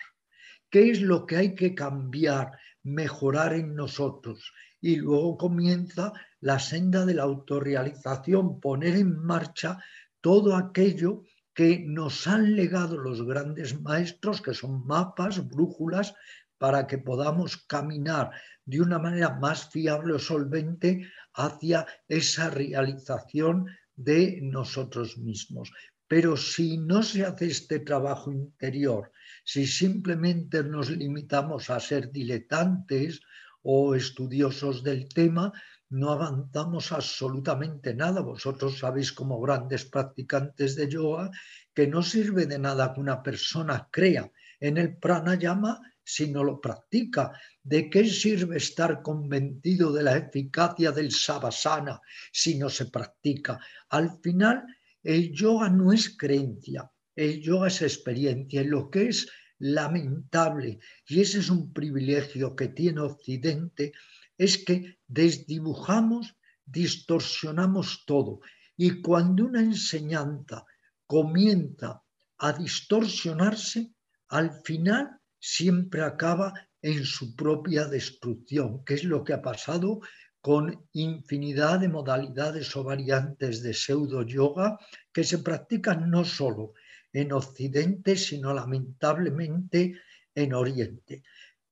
[0.70, 2.52] qué es lo que hay que cambiar,
[2.84, 4.52] mejorar en nosotros.
[4.82, 9.84] Y luego comienza la senda de la autorrealización, poner en marcha
[10.22, 16.14] todo aquello que nos han legado los grandes maestros, que son mapas, brújulas,
[16.58, 18.32] para que podamos caminar
[18.66, 25.72] de una manera más fiable o solvente hacia esa realización de nosotros mismos.
[26.08, 29.12] Pero si no se hace este trabajo interior,
[29.44, 33.22] si simplemente nos limitamos a ser diletantes
[33.64, 35.52] o estudiosos del tema,
[35.90, 38.22] no avanzamos absolutamente nada.
[38.22, 41.32] Vosotros sabéis como grandes practicantes de yoga
[41.74, 46.60] que no sirve de nada que una persona crea en el pranayama si no lo
[46.60, 47.32] practica.
[47.64, 53.60] ¿De qué sirve estar convencido de la eficacia del savasana si no se practica?
[53.90, 54.66] Al final,
[55.04, 58.62] el yoga no es creencia, el yoga es experiencia.
[58.62, 63.94] Y lo que es lamentable, y ese es un privilegio que tiene Occidente,
[64.38, 68.40] es que desdibujamos, distorsionamos todo.
[68.78, 70.66] Y cuando una enseñanza
[71.06, 72.02] comienza
[72.38, 73.94] a distorsionarse,
[74.30, 80.00] al final siempre acaba en su propia destrucción, que es lo que ha pasado
[80.42, 84.78] con infinidad de modalidades o variantes de pseudo yoga
[85.12, 86.74] que se practican no solo
[87.14, 89.96] en Occidente, sino lamentablemente
[90.36, 91.24] en Oriente.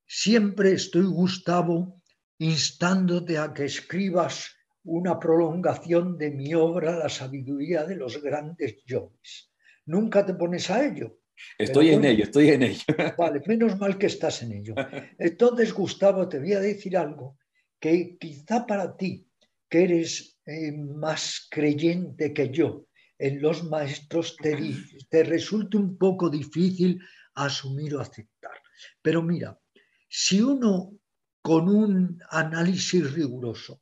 [0.06, 2.02] Siempre estoy, Gustavo,
[2.39, 9.52] instándote a que escribas una prolongación de mi obra, La sabiduría de los grandes yogis.
[9.86, 11.19] Nunca te pones a ello.
[11.58, 12.84] Estoy en ello, estoy en ello.
[13.17, 14.73] Vale, menos mal que estás en ello.
[15.19, 17.38] Entonces, Gustavo, te voy a decir algo
[17.80, 19.28] que quizá para ti,
[19.69, 22.87] que eres eh, más creyente que yo
[23.19, 24.75] en los maestros, te,
[25.10, 27.01] te resulte un poco difícil
[27.34, 28.51] asumir o aceptar.
[29.01, 29.60] Pero mira,
[30.08, 30.93] si uno
[31.41, 33.82] con un análisis riguroso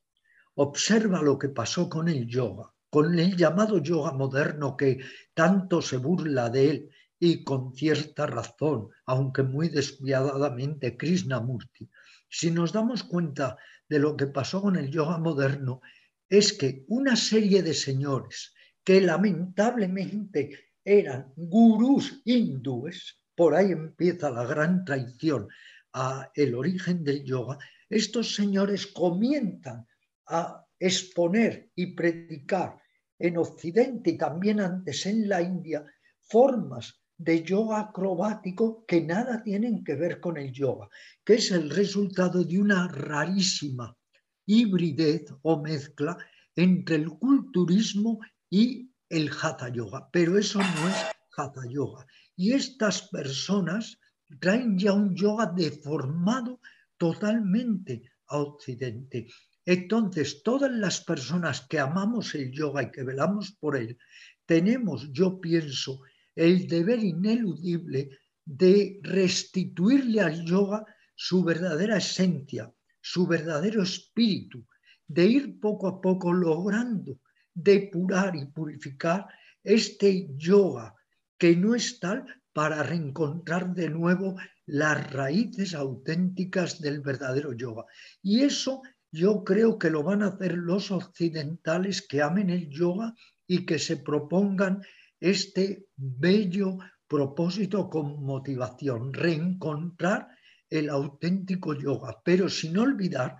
[0.55, 4.99] observa lo que pasó con el yoga, con el llamado yoga moderno que
[5.33, 11.89] tanto se burla de él y con cierta razón, aunque muy despiadadamente, Krishnamurti,
[12.29, 13.57] si nos damos cuenta
[13.89, 15.81] de lo que pasó con el yoga moderno,
[16.29, 18.54] es que una serie de señores
[18.85, 20.51] que lamentablemente
[20.85, 25.49] eran gurús hindúes, por ahí empieza la gran traición
[25.91, 27.57] a el origen del yoga,
[27.89, 29.85] estos señores comienzan
[30.27, 32.79] a exponer y predicar
[33.17, 35.83] en Occidente y también antes en la India
[36.19, 40.89] formas de yoga acrobático que nada tienen que ver con el yoga,
[41.23, 43.97] que es el resultado de una rarísima
[44.45, 46.17] hibridez o mezcla
[46.55, 48.19] entre el culturismo
[48.55, 50.95] y el hatha yoga, pero eso no es
[51.35, 52.07] hatha yoga.
[52.37, 53.99] Y estas personas
[54.39, 56.61] traen ya un yoga deformado
[56.97, 59.27] totalmente a Occidente.
[59.65, 63.97] Entonces, todas las personas que amamos el yoga y que velamos por él,
[64.45, 68.09] tenemos, yo pienso, el deber ineludible
[68.45, 74.65] de restituirle al yoga su verdadera esencia, su verdadero espíritu,
[75.05, 77.19] de ir poco a poco logrando
[77.55, 79.25] depurar y purificar
[79.63, 80.93] este yoga
[81.37, 84.35] que no es tal para reencontrar de nuevo
[84.67, 87.85] las raíces auténticas del verdadero yoga.
[88.21, 93.13] Y eso yo creo que lo van a hacer los occidentales que amen el yoga
[93.47, 94.81] y que se propongan
[95.19, 96.77] este bello
[97.07, 100.27] propósito con motivación, reencontrar
[100.69, 103.37] el auténtico yoga, pero sin olvidar,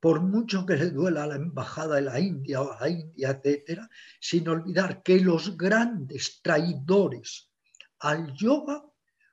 [0.00, 3.30] por mucho que le duela a la embajada de la India o a la India,
[3.30, 3.88] etcétera,
[4.18, 7.50] sin olvidar que los grandes traidores
[8.00, 8.84] al yoga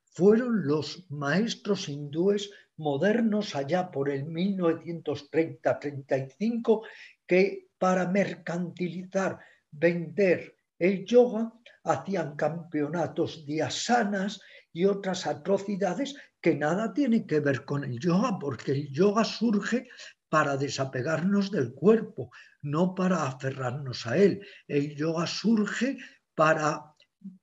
[0.03, 6.81] fueron los maestros hindúes modernos allá por el 1930-35
[7.25, 9.39] que para mercantilizar,
[9.71, 11.53] vender el yoga
[11.83, 14.41] hacían campeonatos de asanas
[14.73, 19.87] y otras atrocidades que nada tienen que ver con el yoga, porque el yoga surge
[20.29, 24.45] para desapegarnos del cuerpo, no para aferrarnos a él.
[24.67, 25.97] El yoga surge
[26.35, 26.81] para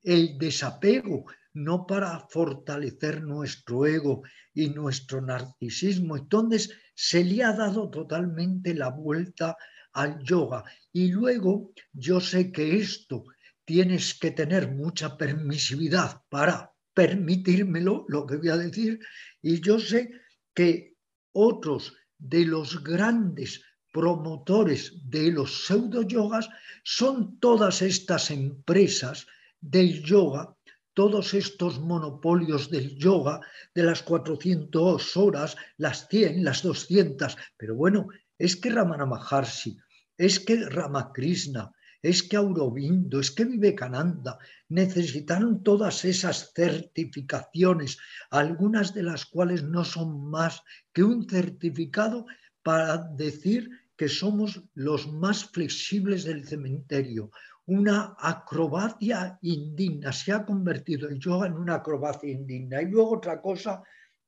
[0.03, 4.23] el desapego, no para fortalecer nuestro ego
[4.53, 6.17] y nuestro narcisismo.
[6.17, 9.57] Entonces se le ha dado totalmente la vuelta
[9.93, 10.63] al yoga.
[10.91, 13.25] Y luego yo sé que esto
[13.65, 18.99] tienes que tener mucha permisividad para permitírmelo, lo que voy a decir,
[19.41, 20.11] y yo sé
[20.53, 20.95] que
[21.33, 21.93] otros
[22.29, 23.61] de los grandes
[23.91, 26.49] promotores de los pseudo yogas
[26.83, 29.27] son todas estas empresas
[29.61, 30.55] del yoga,
[30.93, 33.41] todos estos monopolios del yoga,
[33.73, 37.37] de las 400 horas, las 100, las 200.
[37.57, 38.07] Pero bueno,
[38.37, 39.77] es que Ramana Maharshi,
[40.17, 41.71] es que Ramakrishna,
[42.09, 44.37] es que Aurobindo, es que Vivekananda
[44.69, 47.97] necesitaron todas esas certificaciones,
[48.29, 50.61] algunas de las cuales no son más
[50.93, 52.27] que un certificado
[52.61, 57.31] para decir que somos los más flexibles del cementerio.
[57.65, 62.83] Una acrobacia indigna, se ha convertido el yoga en una acrobacia indigna.
[62.83, 63.81] Y luego otra cosa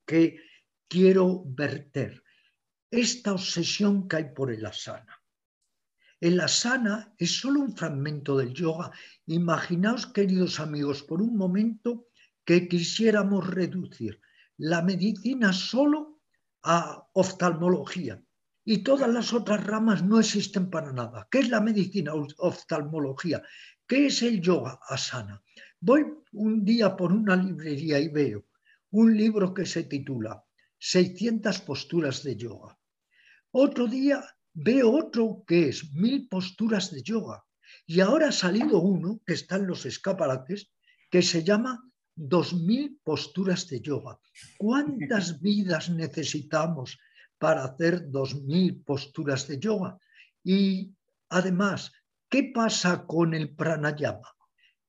[0.03, 0.39] que
[0.87, 2.23] quiero verter,
[2.89, 5.16] esta obsesión que hay por el asana.
[6.19, 8.91] El asana es solo un fragmento del yoga.
[9.27, 12.07] Imaginaos, queridos amigos, por un momento
[12.43, 14.19] que quisiéramos reducir
[14.57, 16.21] la medicina solo
[16.63, 18.23] a oftalmología
[18.65, 21.27] y todas las otras ramas no existen para nada.
[21.29, 23.43] ¿Qué es la medicina oftalmología?
[23.87, 25.43] ¿Qué es el yoga asana?
[25.79, 26.03] Voy
[26.33, 28.45] un día por una librería y veo
[28.89, 30.43] un libro que se titula
[30.79, 32.77] 600 posturas de yoga.
[33.51, 34.23] Otro día
[34.57, 37.43] veo otro que es mil posturas de yoga.
[37.85, 40.71] Y ahora ha salido uno que está en los escaparates
[41.11, 41.79] que se llama
[42.15, 44.19] dos mil posturas de yoga.
[44.57, 46.97] ¿Cuántas vidas necesitamos
[47.37, 49.99] para hacer dos mil posturas de yoga?
[50.43, 50.91] Y
[51.29, 51.91] además,
[52.27, 54.33] ¿qué pasa con el pranayama?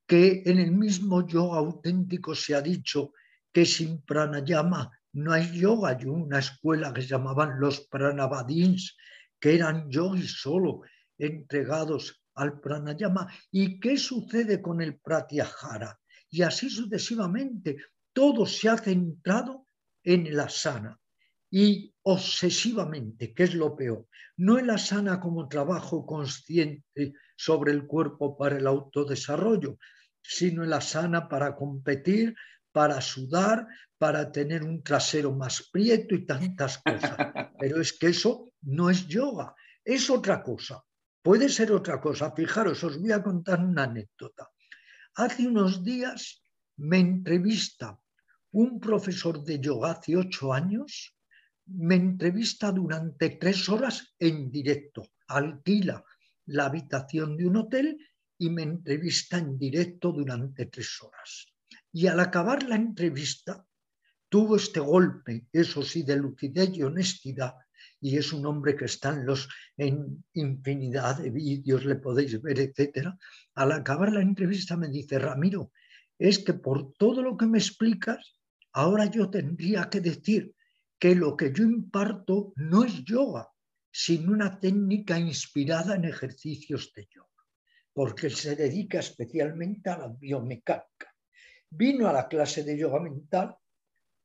[0.06, 3.12] Que en el mismo yoga auténtico se ha dicho
[3.52, 5.90] que sin pranayama no hay yoga.
[5.90, 8.96] Hay una escuela que se llamaban los pranavadins,
[9.40, 10.82] que eran yogis solo
[11.16, 13.26] entregados al pranayama.
[13.50, 15.98] ¿Y qué sucede con el pratyahara?
[16.30, 17.76] Y así sucesivamente,
[18.12, 19.66] todo se ha centrado
[20.02, 20.98] en el asana
[21.50, 24.06] y obsesivamente, que es lo peor.
[24.36, 29.78] No el asana como trabajo consciente sobre el cuerpo para el autodesarrollo,
[30.22, 32.34] sino el asana para competir,
[32.72, 33.66] para sudar,
[33.96, 37.16] para tener un trasero más prieto y tantas cosas.
[37.58, 39.54] Pero es que eso no es yoga,
[39.84, 40.82] es otra cosa.
[41.22, 42.32] Puede ser otra cosa.
[42.32, 44.48] Fijaros, os voy a contar una anécdota.
[45.14, 46.42] Hace unos días
[46.76, 47.98] me entrevista
[48.52, 51.14] un profesor de yoga hace ocho años,
[51.66, 56.02] me entrevista durante tres horas en directo, alquila
[56.46, 57.98] la habitación de un hotel
[58.38, 61.46] y me entrevista en directo durante tres horas.
[61.92, 63.66] Y al acabar la entrevista,
[64.28, 67.54] tuvo este golpe, eso sí, de lucidez y honestidad,
[68.00, 72.60] y es un hombre que está en, los, en infinidad de vídeos, le podéis ver,
[72.60, 73.08] etc.
[73.54, 75.72] Al acabar la entrevista me dice, Ramiro,
[76.18, 78.38] es que por todo lo que me explicas,
[78.72, 80.54] ahora yo tendría que decir
[80.98, 83.48] que lo que yo imparto no es yoga,
[83.90, 87.28] sino una técnica inspirada en ejercicios de yoga,
[87.92, 91.14] porque se dedica especialmente a la biomecánica.
[91.70, 93.56] Vino a la clase de yoga mental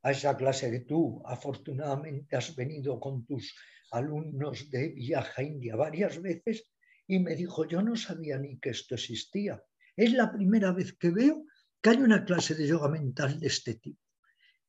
[0.03, 3.55] a esa clase que tú afortunadamente has venido con tus
[3.91, 6.69] alumnos de viaje a India varias veces
[7.07, 9.61] y me dijo, yo no sabía ni que esto existía.
[9.95, 11.45] Es la primera vez que veo
[11.81, 13.99] que hay una clase de yoga mental de este tipo.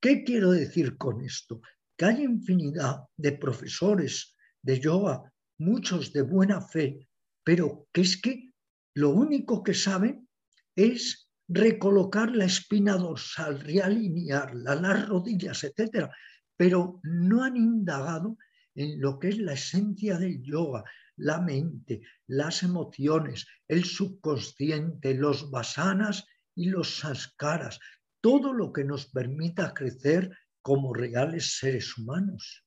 [0.01, 1.61] ¿Qué quiero decir con esto?
[1.97, 7.09] Que hay infinidad de profesores de yoga, muchos de buena fe,
[7.43, 8.51] pero que es que
[8.95, 10.29] lo único que saben
[10.77, 16.09] es recolocar la espina dorsal, realinearla, las rodillas, etc.
[16.57, 18.39] Pero no han indagado
[18.75, 20.85] en lo que es la esencia del yoga,
[21.17, 27.79] la mente, las emociones, el subconsciente, los vasanas y los sanskaras,
[28.21, 32.65] todo lo que nos permita crecer como reales seres humanos.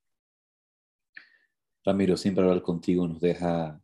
[1.83, 3.81] Ramiro, siempre hablar contigo nos deja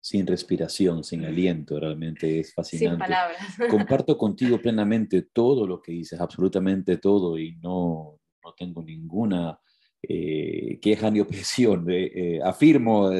[0.00, 3.04] sin respiración, sin aliento, realmente es fascinante.
[3.04, 3.56] Sin palabras.
[3.70, 9.60] Comparto contigo plenamente todo lo que dices, absolutamente todo, y no, no tengo ninguna
[10.02, 11.86] eh, queja ni objeción.
[11.90, 13.10] Eh, afirmo,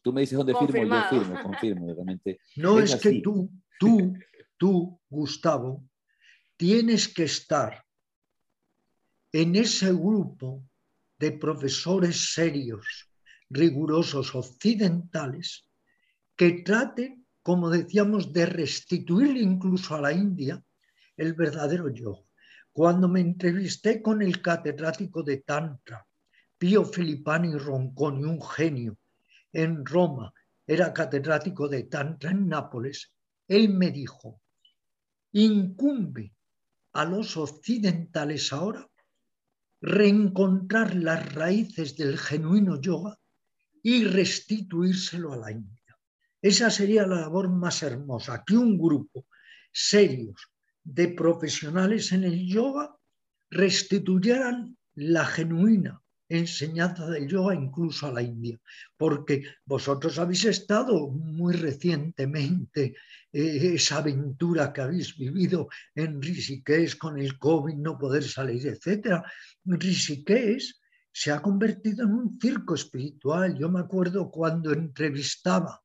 [0.00, 2.38] tú me dices dónde firmo, yo firmo, confirmo, realmente.
[2.56, 3.50] No es, que tú,
[3.80, 4.14] tú,
[4.56, 5.84] tú, Gustavo,
[6.56, 7.84] tienes que estar
[9.32, 10.62] en ese grupo
[11.18, 13.10] de profesores serios,
[13.48, 15.66] rigurosos occidentales
[16.36, 20.62] que traten, como decíamos, de restituir incluso a la India
[21.16, 22.22] el verdadero yoga.
[22.72, 26.06] Cuando me entrevisté con el catedrático de Tantra,
[26.56, 28.96] Pío Filippani Ronconi, un genio,
[29.52, 30.32] en Roma,
[30.66, 33.12] era catedrático de Tantra en Nápoles,
[33.46, 34.40] él me dijo,
[35.32, 36.34] incumbe
[36.92, 38.88] a los occidentales ahora
[39.80, 43.18] reencontrar las raíces del genuino yoga
[43.82, 45.81] y restituírselo a la India.
[46.42, 49.26] Esa sería la labor más hermosa, que un grupo
[49.72, 50.50] serios
[50.82, 52.96] de profesionales en el yoga
[53.50, 58.58] restituyeran la genuina enseñanza del yoga incluso a la India,
[58.96, 62.96] porque vosotros habéis estado muy recientemente
[63.32, 69.22] eh, esa aventura que habéis vivido en Rishikesh con el COVID, no poder salir, etc.
[69.64, 70.74] Rishikesh
[71.12, 73.56] se ha convertido en un circo espiritual.
[73.58, 75.82] Yo me acuerdo cuando entrevistaba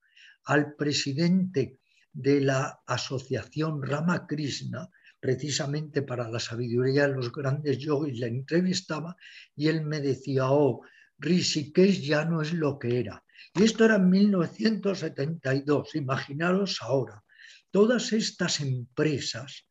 [0.47, 1.79] al presidente
[2.13, 4.89] de la asociación Ramakrishna,
[5.19, 9.15] precisamente para la sabiduría de los grandes yogis, le entrevistaba
[9.55, 10.81] y él me decía, oh,
[11.19, 13.23] Rishikesh ya no es lo que era.
[13.53, 17.23] Y esto era en 1972, imaginaros ahora.
[17.69, 19.66] Todas estas empresas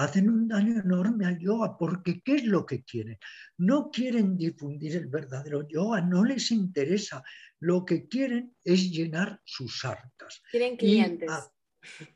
[0.00, 3.18] hacen un daño enorme al yoga porque ¿qué es lo que quieren?
[3.58, 7.22] No quieren difundir el verdadero yoga, no les interesa.
[7.58, 10.42] Lo que quieren es llenar sus arcas.
[10.50, 11.30] Quieren clientes.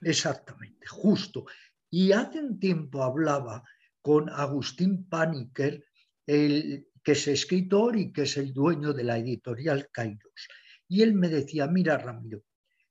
[0.01, 1.45] exactamente, justo.
[1.91, 3.63] Y hace un tiempo hablaba
[4.01, 5.85] con Agustín Paniker,
[6.27, 10.49] el, que es escritor y que es el dueño de la editorial Kairos.
[10.89, 12.45] Y él me decía, mira Ramiro,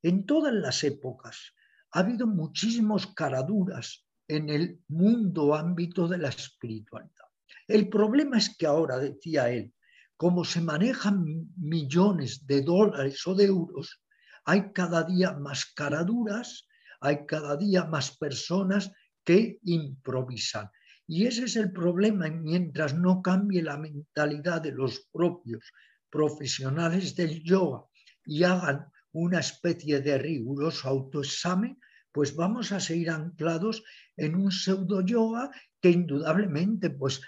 [0.03, 1.55] en todas las épocas
[1.91, 7.27] ha habido muchísimos caraduras en el mundo ámbito de la espiritualidad.
[7.67, 9.73] El problema es que ahora, decía él,
[10.17, 11.25] como se manejan
[11.57, 14.01] millones de dólares o de euros,
[14.45, 16.67] hay cada día más caraduras
[17.03, 18.89] hay cada día más personas
[19.25, 20.69] que improvisan.
[21.05, 25.69] Y ese es el problema mientras no cambie la mentalidad de los propios
[26.09, 27.83] profesionales del yoga
[28.25, 31.77] y hagan una especie de riguroso autoexamen,
[32.13, 33.83] pues vamos a seguir anclados
[34.15, 35.49] en un pseudo yoga
[35.81, 37.21] que indudablemente pues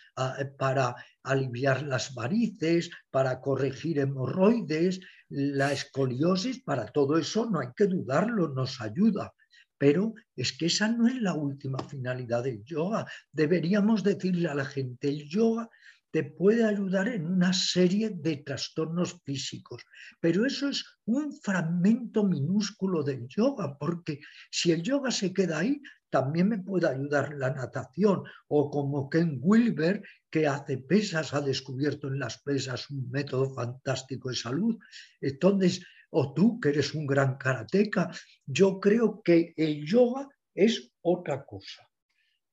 [0.57, 7.87] para aliviar las varices, para corregir hemorroides, la escoliosis, para todo eso no hay que
[7.87, 9.33] dudarlo, nos ayuda.
[9.77, 13.05] Pero es que esa no es la última finalidad del yoga.
[13.31, 15.69] Deberíamos decirle a la gente, el yoga
[16.15, 19.83] te puede ayudar en una serie de trastornos físicos,
[20.21, 25.81] pero eso es un fragmento minúsculo del yoga, porque si el yoga se queda ahí,
[26.09, 32.07] también me puede ayudar la natación, o como Ken Wilber, que hace pesas, ha descubierto
[32.07, 34.77] en las pesas un método fantástico de salud.
[35.19, 38.09] Entonces, o tú que eres un gran karateca.
[38.45, 41.85] Yo creo que el yoga es otra cosa.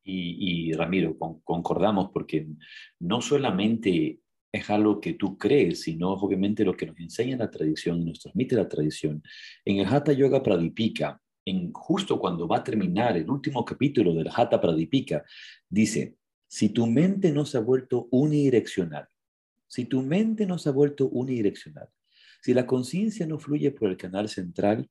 [0.05, 2.49] Y, Ramiro, concordamos porque
[2.99, 4.21] no solamente
[4.53, 8.55] es algo que tú crees, sino obviamente lo que nos enseña la tradición, nos transmite
[8.55, 9.23] la tradición.
[9.65, 14.29] En el Hatha Yoga Pradipika, en, justo cuando va a terminar el último capítulo del
[14.35, 15.25] Hatha Pradipika,
[15.69, 19.09] dice, si tu mente no se ha vuelto unidireccional,
[19.67, 21.89] si tu mente no se ha vuelto unidireccional,
[22.43, 24.91] si la conciencia no fluye por el canal central,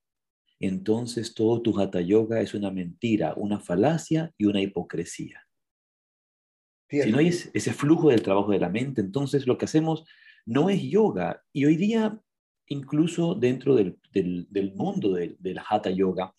[0.62, 5.48] entonces todo tu hatha yoga es una mentira, una falacia y una hipocresía.
[6.90, 10.04] Si no hay ese flujo del trabajo de la mente, entonces lo que hacemos
[10.46, 11.42] no es yoga.
[11.54, 12.20] Y hoy día,
[12.68, 13.98] incluso dentro del,
[14.76, 16.34] mundo del, del, hatha yoga,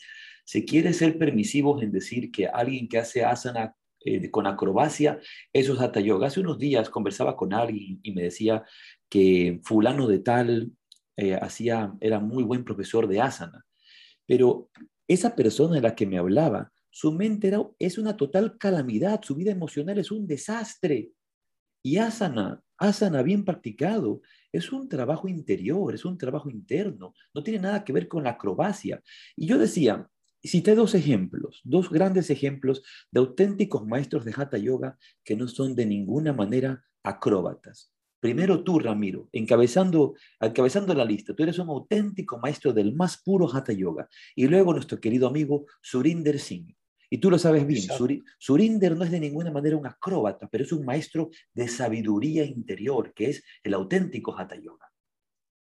[0.44, 5.20] se quiere ser permisivos en decir que alguien que hace asana eh, con acrobacia,
[5.52, 6.26] eso es hatha yoga.
[6.26, 8.64] Hace unos días conversaba con alguien y me decía
[9.08, 10.72] que fulano de tal
[11.16, 13.64] eh, hacía, era muy buen profesor de asana,
[14.26, 14.70] pero
[15.08, 19.50] esa persona de la que me hablaba, su mente es una total calamidad, su vida
[19.50, 21.12] emocional es un desastre.
[21.82, 24.20] Y asana, asana bien practicado,
[24.52, 28.30] es un trabajo interior, es un trabajo interno, no tiene nada que ver con la
[28.30, 29.02] acrobacia.
[29.36, 30.08] Y yo decía,
[30.42, 35.74] cité dos ejemplos, dos grandes ejemplos de auténticos maestros de Hatha Yoga que no son
[35.74, 37.91] de ninguna manera acróbatas.
[38.22, 41.34] Primero tú, Ramiro, encabezando, encabezando la lista.
[41.34, 44.08] Tú eres un auténtico maestro del más puro Hatha Yoga.
[44.36, 46.72] Y luego nuestro querido amigo Surinder Singh.
[47.10, 47.82] Y tú lo sabes bien,
[48.38, 53.12] Surinder no es de ninguna manera un acróbata, pero es un maestro de sabiduría interior,
[53.12, 54.88] que es el auténtico Hatha Yoga.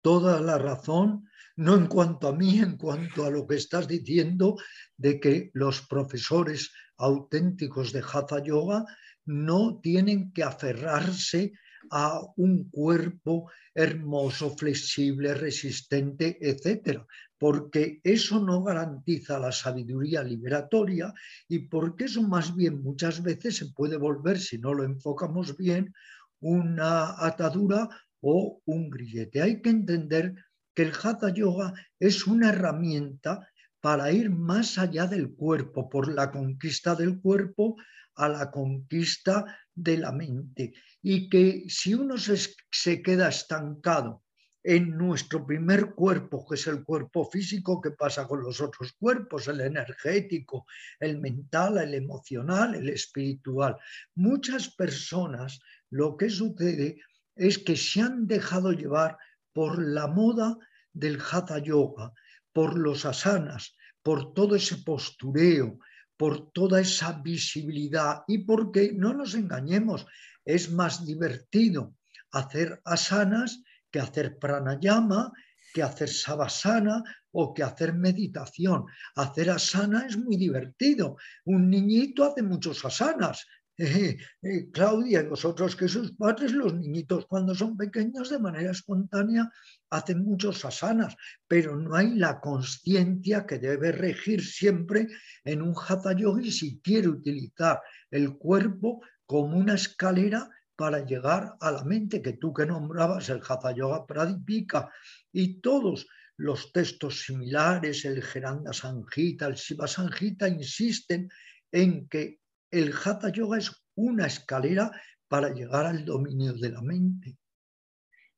[0.01, 4.57] Toda la razón, no en cuanto a mí, en cuanto a lo que estás diciendo,
[4.97, 8.83] de que los profesores auténticos de Hatha Yoga
[9.23, 11.53] no tienen que aferrarse
[11.91, 17.01] a un cuerpo hermoso, flexible, resistente, etc.
[17.37, 21.13] Porque eso no garantiza la sabiduría liberatoria
[21.47, 25.93] y porque eso más bien muchas veces se puede volver, si no lo enfocamos bien,
[26.39, 27.89] una atadura
[28.21, 29.41] o un grillete.
[29.41, 30.35] Hay que entender
[30.73, 33.47] que el Hatha Yoga es una herramienta
[33.81, 37.75] para ir más allá del cuerpo, por la conquista del cuerpo
[38.15, 40.73] a la conquista de la mente.
[41.01, 44.23] Y que si uno se, queda estancado
[44.63, 49.47] en nuestro primer cuerpo, que es el cuerpo físico, ¿qué pasa con los otros cuerpos?
[49.47, 50.67] El energético,
[50.99, 53.75] el mental, el emocional, el espiritual.
[54.13, 55.59] Muchas personas
[55.89, 56.99] lo que sucede
[57.35, 59.17] es que se han dejado llevar
[59.51, 60.55] por la moda
[60.93, 62.13] del hatha yoga,
[62.53, 65.79] por los asanas, por todo ese postureo,
[66.17, 70.05] por toda esa visibilidad y porque, no nos engañemos,
[70.45, 71.95] es más divertido
[72.31, 75.31] hacer asanas que hacer pranayama,
[75.73, 78.85] que hacer savasana o que hacer meditación.
[79.15, 81.17] Hacer asana es muy divertido.
[81.45, 83.45] Un niñito hace muchos asanas,
[83.83, 88.69] eh, eh, Claudia y vosotros que sus padres, los niñitos cuando son pequeños de manera
[88.69, 89.51] espontánea
[89.89, 91.15] hacen muchos asanas,
[91.47, 95.07] pero no hay la conciencia que debe regir siempre
[95.43, 101.71] en un hatha yogi si quiere utilizar el cuerpo como una escalera para llegar a
[101.71, 104.91] la mente, que tú que nombrabas el hatha yoga pradipika.
[105.31, 106.05] Y todos
[106.37, 111.29] los textos similares, el Geranda Sanjita, el Shiva Sanjita, insisten
[111.71, 112.40] en que
[112.71, 114.91] el Hatha Yoga es una escalera
[115.27, 117.37] para llegar al dominio de la mente.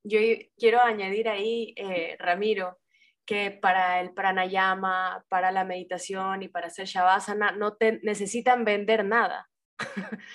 [0.04, 0.20] Yo
[0.58, 2.80] quiero añadir ahí, eh, Ramiro,
[3.26, 9.06] que para el pranayama, para la meditación y para hacer shavasana no te necesitan vender
[9.06, 9.50] nada.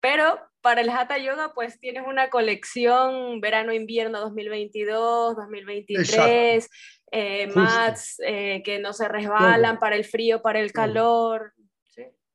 [0.00, 6.68] Pero para el Hatha Yoga, pues tienes una colección verano-invierno 2022, 2023,
[7.10, 11.54] eh, mats eh, que no se resbalan para el frío, para el calor.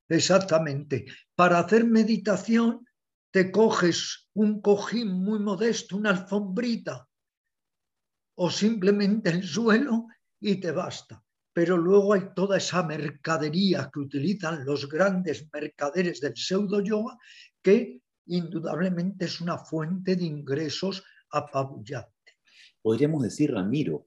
[0.09, 1.05] Exactamente.
[1.35, 2.85] Para hacer meditación
[3.31, 7.07] te coges un cojín muy modesto, una alfombrita
[8.35, 10.07] o simplemente el suelo
[10.39, 11.23] y te basta.
[11.53, 17.17] Pero luego hay toda esa mercadería que utilizan los grandes mercaderes del pseudo yoga
[17.61, 22.09] que indudablemente es una fuente de ingresos apabullante.
[22.81, 24.05] Podríamos decir, Ramiro,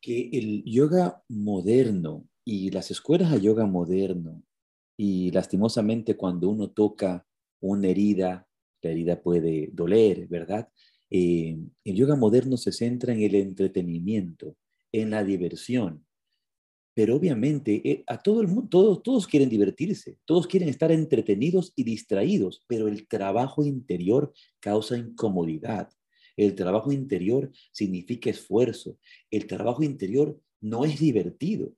[0.00, 4.42] que el yoga moderno y las escuelas de yoga moderno
[4.96, 7.26] y lastimosamente cuando uno toca
[7.60, 8.46] una herida,
[8.82, 10.68] la herida puede doler, ¿verdad?
[11.10, 14.56] Eh, el yoga moderno se centra en el entretenimiento,
[14.92, 16.04] en la diversión.
[16.94, 21.72] Pero obviamente eh, a todo el mundo, todos, todos quieren divertirse, todos quieren estar entretenidos
[21.76, 25.90] y distraídos, pero el trabajo interior causa incomodidad.
[26.36, 28.98] El trabajo interior significa esfuerzo.
[29.30, 31.72] El trabajo interior no es divertido.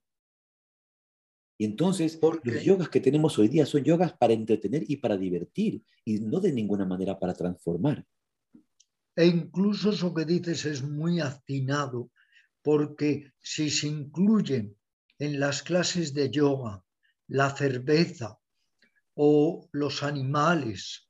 [1.59, 5.83] Y entonces los yogas que tenemos hoy día son yogas para entretener y para divertir
[6.05, 8.05] y no de ninguna manera para transformar.
[9.13, 12.11] E incluso eso que dices es muy atinado,
[12.61, 14.77] porque si se incluyen
[15.17, 16.81] en las clases de yoga
[17.27, 18.39] la cerveza
[19.15, 21.09] o los animales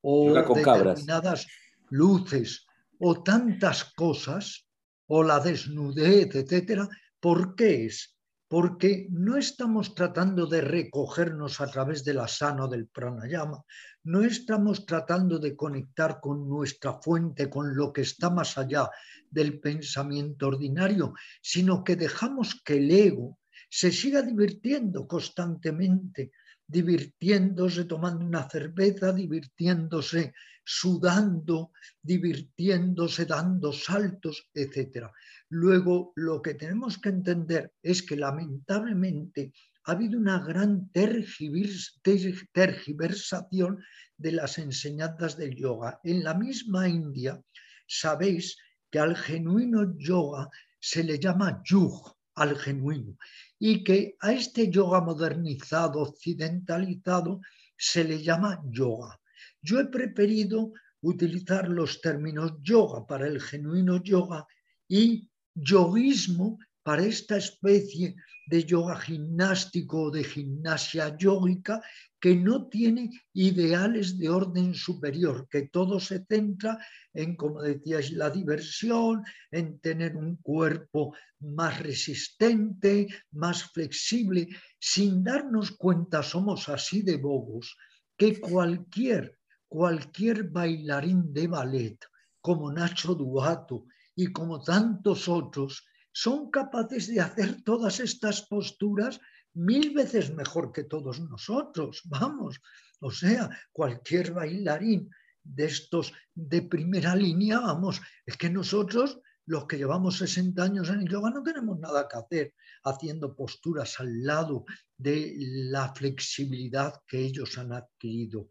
[0.00, 1.46] o determinadas
[1.90, 2.66] luces
[2.98, 4.66] o tantas cosas
[5.06, 6.88] o la desnudez, etcétera,
[7.20, 8.15] ¿por qué es?
[8.48, 13.64] Porque no estamos tratando de recogernos a través del asano del pranayama,
[14.04, 18.88] no estamos tratando de conectar con nuestra fuente, con lo que está más allá
[19.30, 23.38] del pensamiento ordinario, sino que dejamos que el ego
[23.68, 26.30] se siga divirtiendo constantemente,
[26.68, 30.34] divirtiéndose tomando una cerveza, divirtiéndose
[30.66, 31.70] sudando,
[32.02, 35.06] divirtiéndose, dando saltos, etc.
[35.48, 39.52] Luego, lo que tenemos que entender es que lamentablemente
[39.84, 43.78] ha habido una gran tergiversación
[44.16, 46.00] de las enseñanzas del yoga.
[46.02, 47.40] En la misma India,
[47.86, 48.56] sabéis
[48.90, 50.50] que al genuino yoga
[50.80, 53.16] se le llama yug, al genuino,
[53.60, 57.40] y que a este yoga modernizado, occidentalizado,
[57.76, 59.20] se le llama yoga.
[59.68, 64.46] Yo he preferido utilizar los términos yoga para el genuino yoga
[64.86, 68.14] y yoguismo para esta especie
[68.46, 71.82] de yoga gimnástico o de gimnasia yógica
[72.20, 76.78] que no tiene ideales de orden superior, que todo se centra
[77.12, 84.46] en, como decías, la diversión, en tener un cuerpo más resistente, más flexible.
[84.78, 87.76] Sin darnos cuenta, somos así de bobos
[88.16, 89.36] que cualquier
[89.68, 91.98] cualquier bailarín de ballet
[92.40, 99.20] como Nacho Duato y como tantos otros son capaces de hacer todas estas posturas
[99.52, 102.60] mil veces mejor que todos nosotros, vamos.
[103.00, 105.10] O sea, cualquier bailarín
[105.42, 111.06] de estos de primera línea, vamos, es que nosotros los que llevamos 60 años en
[111.06, 114.64] yoga no tenemos nada que hacer haciendo posturas al lado
[114.96, 118.48] de la flexibilidad que ellos han adquirido.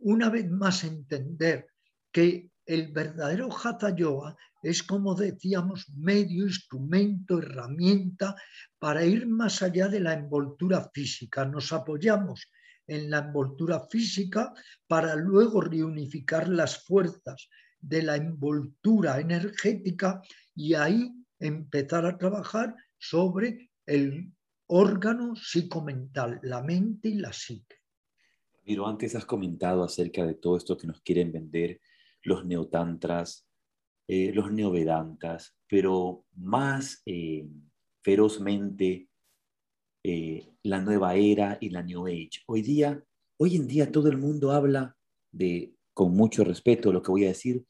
[0.00, 1.66] Una vez más entender
[2.12, 8.36] que el verdadero hatha yoga es, como decíamos, medio, instrumento, herramienta
[8.78, 11.44] para ir más allá de la envoltura física.
[11.44, 12.48] Nos apoyamos
[12.86, 14.52] en la envoltura física
[14.86, 17.48] para luego reunificar las fuerzas
[17.80, 20.22] de la envoltura energética
[20.54, 24.32] y ahí empezar a trabajar sobre el
[24.66, 27.76] órgano psicomental, la mente y la psique.
[28.64, 31.80] Miro, antes has comentado acerca de todo esto que nos quieren vender
[32.22, 33.46] los neotantras,
[34.06, 37.48] eh, los neovedantas, pero más eh,
[38.02, 39.08] ferozmente
[40.04, 42.42] eh, la nueva era y la New Age.
[42.46, 43.02] Hoy día,
[43.38, 44.96] hoy en día todo el mundo habla
[45.32, 47.64] de con mucho respeto lo que voy a decir,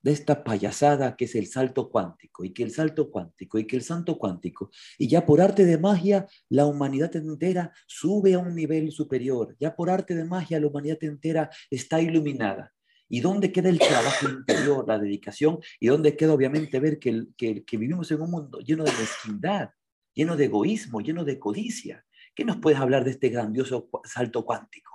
[0.00, 3.76] de esta payasada que es el salto cuántico y que el salto cuántico y que
[3.76, 4.70] el santo cuántico.
[4.96, 9.54] Y ya por arte de magia la humanidad entera sube a un nivel superior.
[9.60, 12.72] Ya por arte de magia la humanidad entera está iluminada.
[13.10, 15.58] ¿Y dónde queda el trabajo interior, la dedicación?
[15.78, 19.68] ¿Y dónde queda obviamente ver que, que, que vivimos en un mundo lleno de mezquindad,
[20.14, 22.06] lleno de egoísmo, lleno de codicia?
[22.34, 24.89] ¿Qué nos puedes hablar de este grandioso salto cuántico?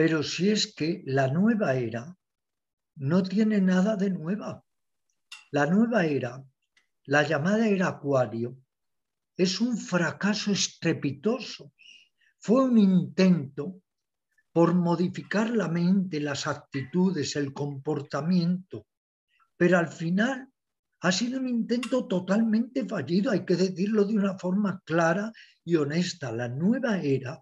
[0.00, 2.16] Pero si es que la nueva era
[2.96, 4.64] no tiene nada de nueva.
[5.50, 6.42] La nueva era,
[7.04, 8.56] la llamada era Acuario,
[9.36, 11.74] es un fracaso estrepitoso.
[12.38, 13.82] Fue un intento
[14.54, 18.86] por modificar la mente, las actitudes, el comportamiento,
[19.54, 20.48] pero al final
[21.00, 25.30] ha sido un intento totalmente fallido, hay que decirlo de una forma clara
[25.62, 26.32] y honesta.
[26.32, 27.38] La nueva era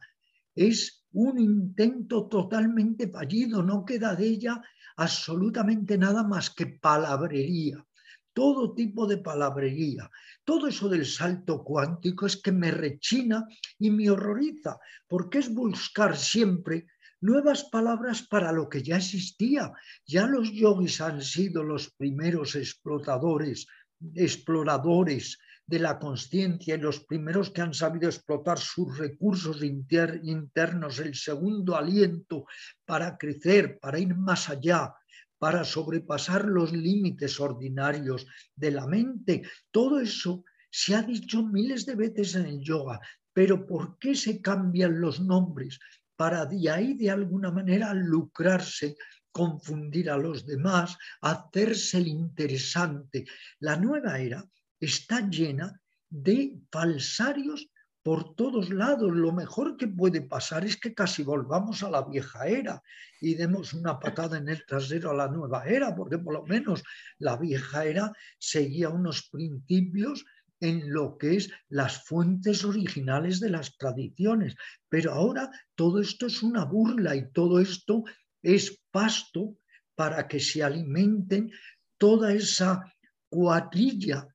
[0.56, 4.62] es un intento totalmente fallido, no queda de ella
[4.96, 7.84] absolutamente nada más que palabrería,
[8.32, 10.10] todo tipo de palabrería.
[10.44, 13.46] Todo eso del salto cuántico es que me rechina
[13.78, 16.86] y me horroriza, porque es buscar siempre
[17.20, 19.72] nuevas palabras para lo que ya existía.
[20.06, 23.66] Ya los yogis han sido los primeros explotadores,
[24.14, 25.38] exploradores
[25.68, 31.76] de la conciencia y los primeros que han sabido explotar sus recursos internos, el segundo
[31.76, 32.46] aliento
[32.86, 34.94] para crecer, para ir más allá,
[35.38, 39.42] para sobrepasar los límites ordinarios de la mente.
[39.70, 42.98] Todo eso se ha dicho miles de veces en el yoga,
[43.34, 45.78] pero ¿por qué se cambian los nombres?
[46.16, 48.96] Para de ahí de alguna manera lucrarse
[49.30, 53.26] confundir a los demás, hacerse el interesante.
[53.60, 54.42] La nueva era
[54.80, 57.68] está llena de falsarios
[58.02, 59.12] por todos lados.
[59.12, 62.82] Lo mejor que puede pasar es que casi volvamos a la vieja era
[63.20, 66.82] y demos una patada en el trasero a la nueva era, porque por lo menos
[67.18, 70.24] la vieja era seguía unos principios
[70.60, 74.54] en lo que es las fuentes originales de las tradiciones.
[74.88, 78.04] Pero ahora todo esto es una burla y todo esto
[78.42, 79.56] es pasto
[79.94, 81.50] para que se alimenten
[81.96, 82.92] toda esa
[83.28, 84.26] cuadrilla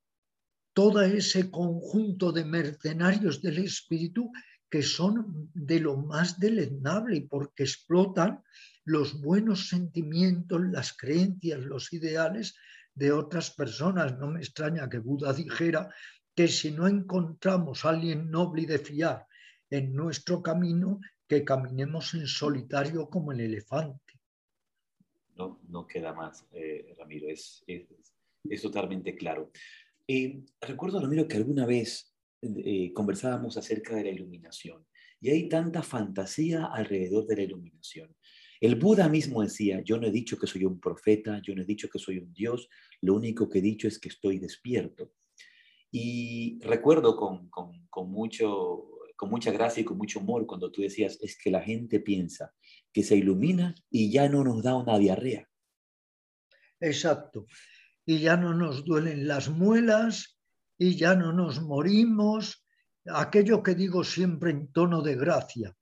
[0.73, 4.31] todo ese conjunto de mercenarios del espíritu
[4.69, 8.43] que son de lo más deleznable porque explotan
[8.85, 12.55] los buenos sentimientos, las creencias, los ideales
[12.95, 14.17] de otras personas.
[14.17, 15.93] No me extraña que Buda dijera
[16.35, 19.27] que si no encontramos a alguien noble y de fiar
[19.69, 24.13] en nuestro camino, que caminemos en solitario como el elefante.
[25.35, 27.87] No, no queda más, eh, Ramiro, es, es,
[28.43, 29.51] es totalmente claro.
[30.07, 34.85] Eh, recuerdo, Ramiro, que alguna vez eh, conversábamos acerca de la iluminación
[35.21, 38.13] y hay tanta fantasía alrededor de la iluminación.
[38.59, 41.65] El Buda mismo decía, yo no he dicho que soy un profeta, yo no he
[41.65, 42.69] dicho que soy un Dios,
[43.01, 45.13] lo único que he dicho es que estoy despierto.
[45.91, 51.19] Y recuerdo con, con, mucho, con mucha gracia y con mucho humor cuando tú decías,
[51.21, 52.53] es que la gente piensa
[52.91, 55.47] que se ilumina y ya no nos da una diarrea.
[56.79, 57.45] Exacto
[58.05, 60.37] y ya no nos duelen las muelas
[60.77, 62.65] y ya no nos morimos.
[63.05, 65.75] Aquello que digo siempre en tono de gracia,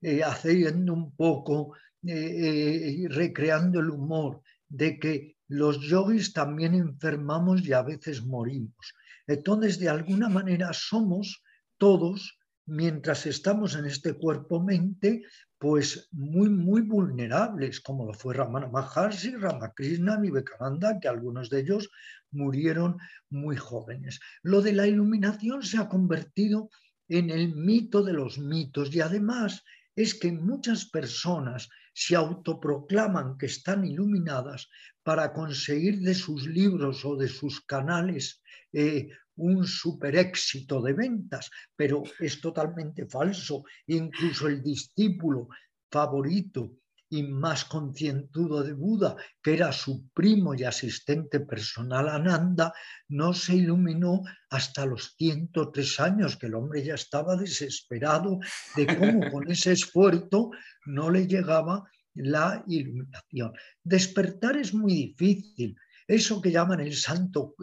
[0.00, 7.66] eh, haciendo un poco, eh, eh, recreando el humor de que los yogis también enfermamos
[7.66, 8.94] y a veces morimos.
[9.26, 11.42] Entonces, de alguna manera somos
[11.78, 15.22] todos, mientras estamos en este cuerpo-mente,
[15.58, 21.90] pues muy, muy vulnerables, como lo fue Ramana Maharshi, Ramakrishna, Vivekananda, que algunos de ellos
[22.30, 22.98] murieron
[23.30, 24.20] muy jóvenes.
[24.42, 26.70] Lo de la iluminación se ha convertido
[27.08, 33.46] en el mito de los mitos y además es que muchas personas se autoproclaman que
[33.46, 34.68] están iluminadas
[35.02, 38.42] para conseguir de sus libros o de sus canales
[38.72, 43.64] eh, un super éxito de ventas, pero es totalmente falso.
[43.86, 45.48] Incluso el discípulo
[45.90, 46.72] favorito
[47.08, 52.72] y más concientudo de Buda, que era su primo y asistente personal Ananda,
[53.08, 58.40] no se iluminó hasta los 103 años, que el hombre ya estaba desesperado
[58.74, 60.50] de cómo con ese esfuerzo
[60.86, 61.84] no le llegaba
[62.14, 63.52] la iluminación.
[63.84, 65.76] Despertar es muy difícil.
[66.06, 66.94] Eso que llaman el,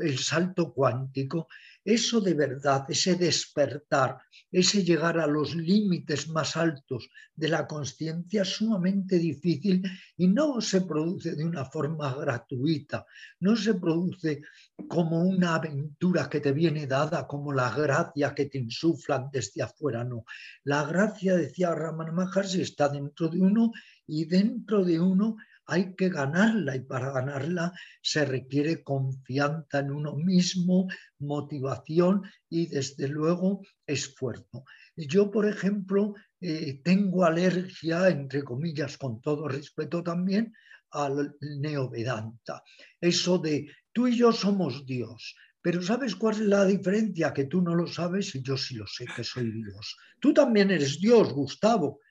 [0.02, 1.48] el salto cuántico
[1.86, 4.18] eso de verdad, ese despertar,
[4.50, 9.84] ese llegar a los límites más altos de la conciencia es sumamente difícil
[10.16, 13.06] y no se produce de una forma gratuita,
[13.41, 14.44] no se produce
[14.88, 20.06] como una aventura que te viene dada, como la gracia que te insuflan desde afuera,
[20.06, 20.24] no.
[20.64, 23.74] La gracia, decía Raman Maharshi, está dentro de uno
[24.08, 25.36] y dentro de uno
[25.66, 30.88] hay que ganarla y para ganarla se requiere confianza en uno mismo,
[31.20, 34.66] motivación y desde luego esfuerzo.
[34.95, 40.53] Yo, por ejemplo, eh, tengo alergia, entre comillas, con todo respeto también,
[40.91, 42.64] al neovedanta.
[43.01, 47.34] Eso de tú y yo somos Dios, pero ¿sabes cuál es la diferencia?
[47.34, 49.97] Que tú no lo sabes y yo sí lo sé que soy Dios.
[50.20, 52.01] Tú también eres Dios, Gustavo,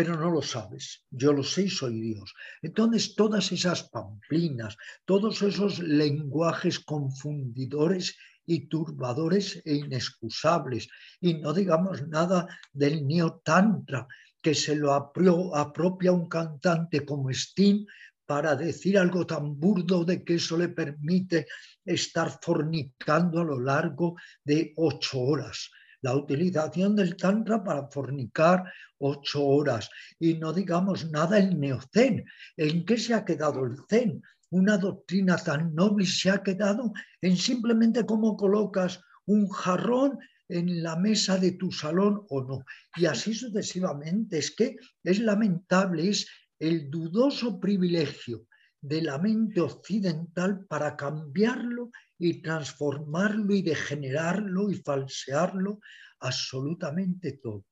[0.00, 1.04] pero no lo sabes.
[1.10, 2.32] Yo lo sé y soy Dios.
[2.62, 10.88] Entonces, todas esas pamplinas, todos esos lenguajes confundidores y turbadores e inexcusables,
[11.20, 14.08] y no digamos nada del neotantra,
[14.40, 17.84] que se lo apropia un cantante como Sting
[18.24, 21.46] para decir algo tan burdo de que eso le permite
[21.84, 25.70] estar fornicando a lo largo de ocho horas
[26.02, 28.64] la utilización del Tantra para fornicar
[28.98, 29.88] ocho horas.
[30.18, 32.24] Y no digamos nada el neocen.
[32.56, 34.22] ¿En qué se ha quedado el zen?
[34.50, 40.96] Una doctrina tan noble se ha quedado en simplemente cómo colocas un jarrón en la
[40.96, 42.64] mesa de tu salón o no.
[42.96, 44.38] Y así sucesivamente.
[44.38, 46.26] Es que es lamentable, es
[46.58, 48.46] el dudoso privilegio
[48.80, 55.80] de la mente occidental para cambiarlo y transformarlo y degenerarlo y falsearlo
[56.20, 57.64] absolutamente todo.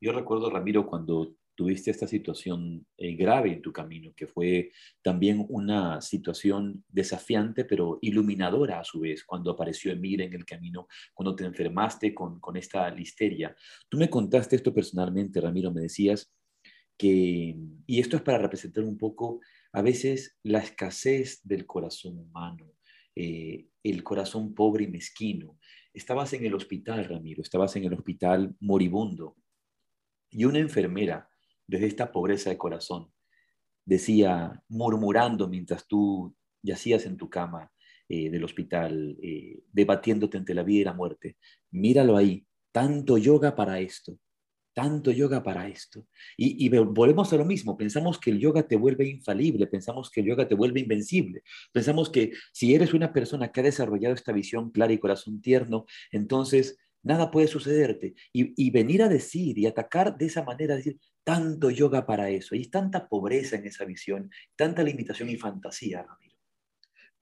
[0.00, 4.72] Yo recuerdo, Ramiro, cuando tuviste esta situación eh, grave en tu camino, que fue
[5.02, 10.88] también una situación desafiante, pero iluminadora a su vez, cuando apareció Emir en el camino,
[11.12, 13.54] cuando te enfermaste con, con esta listeria.
[13.88, 16.32] Tú me contaste esto personalmente, Ramiro, me decías
[16.96, 17.56] que,
[17.86, 19.40] y esto es para representar un poco
[19.74, 22.72] a veces la escasez del corazón humano,
[23.16, 25.58] eh, el corazón pobre y mezquino.
[25.92, 29.36] Estabas en el hospital, Ramiro, estabas en el hospital moribundo.
[30.30, 31.28] Y una enfermera,
[31.66, 33.12] desde esta pobreza de corazón,
[33.84, 37.72] decía, murmurando mientras tú yacías en tu cama
[38.08, 41.36] eh, del hospital, eh, debatiéndote entre la vida y la muerte,
[41.72, 44.20] míralo ahí, tanto yoga para esto,
[44.74, 46.06] tanto yoga para esto.
[46.36, 50.26] Y, volvemos a lo mismo, pensamos que el yoga te vuelve infalible, pensamos que el
[50.26, 54.70] yoga te vuelve invencible, pensamos que si eres una persona que ha desarrollado esta visión
[54.70, 58.14] clara y corazón tierno, entonces nada puede sucederte.
[58.32, 62.66] Y, venir a decir y atacar de esa manera, decir, tanto yoga para eso, y
[62.66, 66.34] tanta pobreza en esa visión, tanta limitación y fantasía, Ramiro.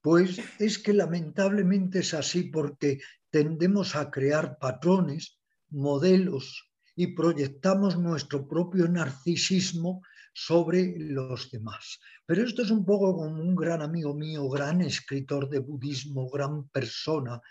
[0.01, 2.99] Pues es que lamentablemente es así porque
[3.29, 5.39] tendemos a crear patrones,
[5.69, 10.01] modelos, y proyectamos nuestro propio narcisismo
[10.33, 11.99] sobre los demás.
[12.25, 16.67] Pero esto es un poco como un gran amigo mío, gran escritor de budismo, gran
[16.69, 17.41] persona,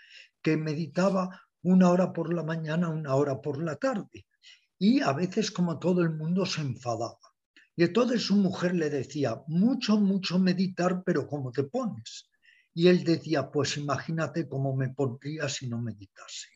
[0.41, 4.25] que meditaba una hora por la mañana, una hora por la tarde.
[4.77, 7.19] Y a veces, como todo el mundo, se enfadaba.
[7.75, 12.29] Y entonces su mujer le decía, mucho, mucho meditar, pero ¿cómo te pones?
[12.73, 16.49] Y él decía, pues imagínate cómo me pondría si no meditase.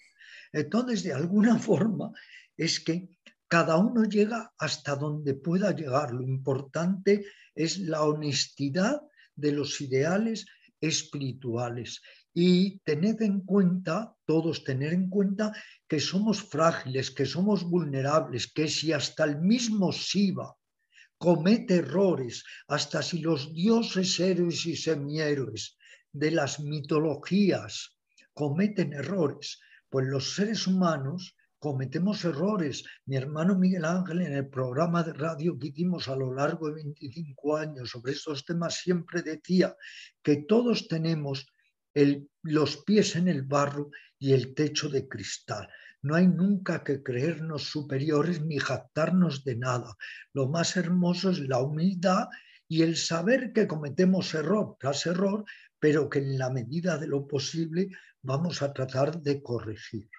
[0.52, 2.12] Entonces, de alguna forma,
[2.58, 3.10] es que
[3.48, 6.12] cada uno llega hasta donde pueda llegar.
[6.12, 9.02] Lo importante es la honestidad
[9.36, 10.46] de los ideales
[10.82, 12.02] espirituales.
[12.34, 15.54] Y tened en cuenta, todos tener en cuenta,
[15.88, 20.56] que somos frágiles, que somos vulnerables, que si hasta el mismo Shiva
[21.18, 25.78] comete errores, hasta si los dioses héroes y semihéroes
[26.12, 27.98] de las mitologías
[28.34, 32.84] cometen errores, pues los seres humanos cometemos errores.
[33.06, 36.76] Mi hermano Miguel Ángel en el programa de radio que hicimos a lo largo de
[36.76, 39.76] 25 años sobre estos temas siempre decía
[40.22, 41.48] que todos tenemos
[42.44, 43.90] los pies en el barro
[44.20, 45.68] y el techo de cristal.
[46.04, 49.96] No hay nunca que creernos superiores ni jactarnos de nada.
[50.34, 52.28] Lo más hermoso es la humildad
[52.68, 55.44] y el saber que cometemos error tras error,
[55.80, 57.90] pero que en la medida de lo posible
[58.22, 60.10] vamos a tratar de corregir.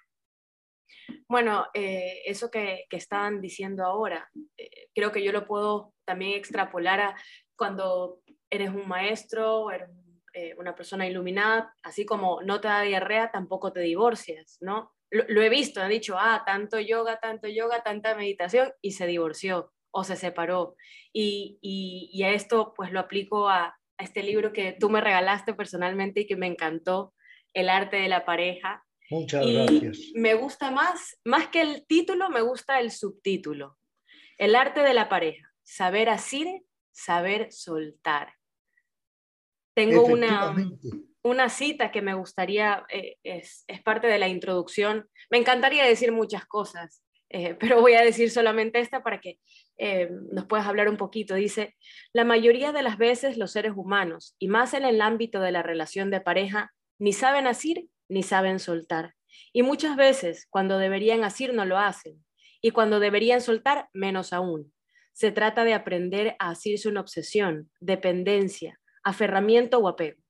[1.27, 6.37] Bueno, eh, eso que, que, estaban diciendo ahora, eh, creo que yo lo puedo también
[6.37, 7.15] extrapolar a
[7.55, 9.89] cuando eres un maestro, eres
[10.33, 14.93] eh, una persona iluminada, así como no te da diarrea, tampoco te divorcias, ¿no?
[15.09, 19.73] Lo, he visto, han dicho, ah, tanto yoga, tanto yoga, tanta meditación, y se divorció
[19.91, 20.75] o se separó.
[21.11, 23.65] Y, y, a esto pues lo aplico a,
[23.97, 27.13] a este libro que tú me regalaste personalmente y que me encantó,
[27.53, 29.99] El arte de la pareja, Muchas gracias.
[30.13, 33.77] Me gusta más, más que el título, me gusta el subtítulo.
[34.37, 35.51] El arte de la pareja.
[35.63, 36.47] Saber asir,
[36.91, 38.33] saber soltar.
[39.73, 40.55] Tengo una,
[41.23, 45.09] una cita que me gustaría, eh, es, es, parte de la introducción.
[45.29, 49.39] Me encantaría decir muchas cosas, eh, pero voy a decir solamente esta para que
[49.77, 51.35] eh, nos puedas hablar un poquito.
[51.35, 51.75] Dice,
[52.13, 55.63] la mayoría de las veces los seres humanos, y más en el ámbito de la
[55.63, 59.15] relación de pareja, ni saben asir ni saben soltar.
[59.53, 62.23] Y muchas veces, cuando deberían asir, no lo hacen.
[62.61, 64.73] Y cuando deberían soltar, menos aún.
[65.13, 70.21] Se trata de aprender a asirse una obsesión, dependencia, aferramiento o apego.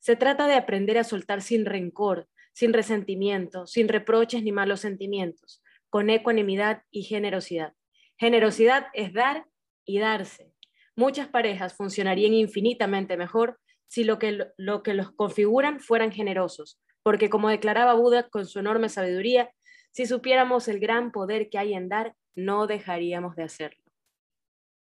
[0.00, 5.62] Se trata de aprender a soltar sin rencor, sin resentimiento, sin reproches ni malos sentimientos,
[5.90, 7.74] con ecuanimidad y generosidad.
[8.18, 9.46] Generosidad es dar
[9.84, 10.52] y darse.
[10.94, 13.58] Muchas parejas funcionarían infinitamente mejor
[13.88, 18.58] si lo que, lo que los configuran fueran generosos, porque como declaraba Buda con su
[18.58, 19.48] enorme sabiduría,
[19.92, 23.80] si supiéramos el gran poder que hay en dar, no dejaríamos de hacerlo.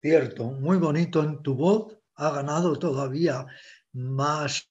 [0.01, 3.45] Cierto, muy bonito en tu voz, ha ganado todavía
[3.93, 4.66] más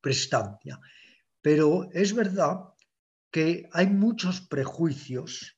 [0.00, 0.80] prestancia.
[1.40, 2.74] Pero es verdad
[3.30, 5.56] que hay muchos prejuicios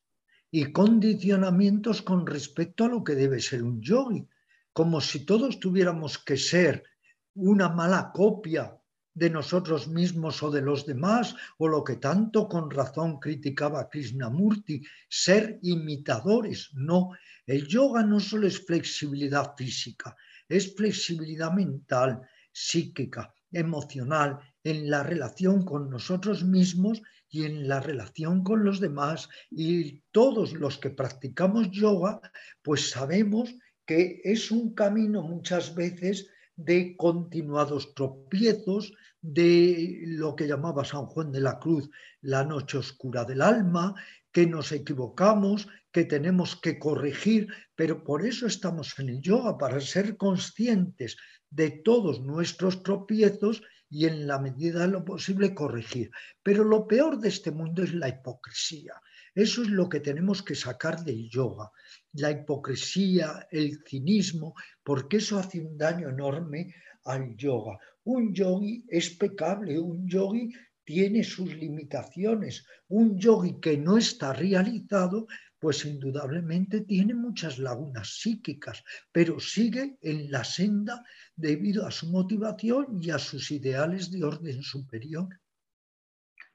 [0.50, 4.28] y condicionamientos con respecto a lo que debe ser un yogi,
[4.74, 6.84] como si todos tuviéramos que ser
[7.32, 8.78] una mala copia
[9.18, 14.82] de nosotros mismos o de los demás, o lo que tanto con razón criticaba Krishnamurti,
[15.08, 16.70] ser imitadores.
[16.74, 17.10] No,
[17.46, 20.16] el yoga no solo es flexibilidad física,
[20.48, 28.44] es flexibilidad mental, psíquica, emocional, en la relación con nosotros mismos y en la relación
[28.44, 29.28] con los demás.
[29.50, 32.20] Y todos los que practicamos yoga,
[32.62, 33.54] pues sabemos
[33.86, 36.28] que es un camino muchas veces
[36.58, 41.88] de continuados tropiezos, de lo que llamaba San Juan de la Cruz
[42.20, 43.94] la noche oscura del alma,
[44.32, 49.80] que nos equivocamos, que tenemos que corregir, pero por eso estamos en el yoga, para
[49.80, 51.16] ser conscientes
[51.48, 56.10] de todos nuestros tropiezos y en la medida de lo posible corregir.
[56.42, 58.94] Pero lo peor de este mundo es la hipocresía.
[59.38, 61.70] Eso es lo que tenemos que sacar del yoga,
[62.14, 66.74] la hipocresía, el cinismo, porque eso hace un daño enorme
[67.04, 67.78] al yoga.
[68.02, 72.66] Un yogi es pecable, un yogi tiene sus limitaciones.
[72.88, 75.28] Un yogi que no está realizado,
[75.60, 78.82] pues indudablemente tiene muchas lagunas psíquicas,
[79.12, 81.04] pero sigue en la senda
[81.36, 85.28] debido a su motivación y a sus ideales de orden superior.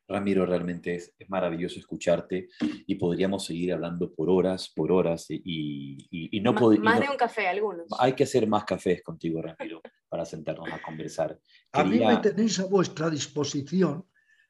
[0.08, 6.54] Ramiro, realmente es, maravilloso escucharte y podríamos seguir hablando por horas, por horas y, no
[6.54, 6.84] podemos...
[6.84, 7.88] Más de un café, algunos.
[8.00, 11.40] Hay que hacer más cafés contigo, Ramiro, para sentarnos a conversar.
[11.72, 14.06] A mí me tenéis a vuestra disposición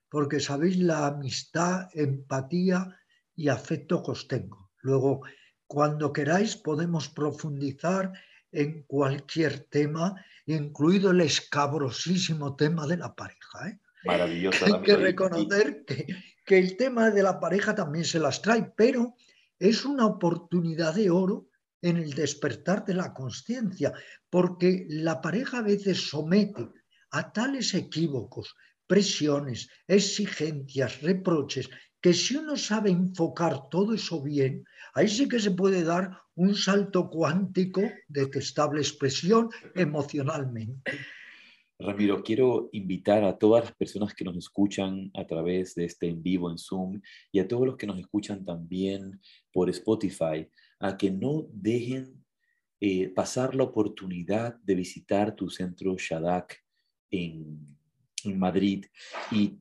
[0.10, 2.88] porque sabéis la amistad, empatía
[3.36, 4.72] y afecto que os tengo.
[4.82, 5.22] Luego,
[5.66, 8.14] cuando queráis, podemos profundizar
[8.52, 13.70] en cualquier tema, incluido el escabrosísimo tema de la pareja.
[13.70, 13.80] ¿eh?
[14.06, 16.08] Hay que reconocer que,
[16.46, 19.16] que el tema de la pareja también se las trae, pero
[19.60, 21.48] es una oportunidad de oro
[21.82, 23.94] en el despertar de la conciencia,
[24.30, 26.70] porque la pareja a veces somete
[27.12, 28.56] a tales equívocos,
[28.88, 31.70] presiones, exigencias, reproches,
[32.02, 36.56] que si uno sabe enfocar todo eso bien, ahí sí que se puede dar un
[36.56, 40.92] salto cuántico de estable expresión emocionalmente.
[41.80, 46.22] Ramiro, quiero invitar a todas las personas que nos escuchan a través de este en
[46.22, 47.02] vivo en Zoom
[47.32, 49.20] y a todos los que nos escuchan también
[49.52, 50.48] por Spotify
[50.80, 52.24] a que no dejen
[52.80, 56.58] eh, pasar la oportunidad de visitar tu centro Shadak
[57.10, 57.78] en,
[58.26, 58.86] en Madrid
[59.32, 59.60] y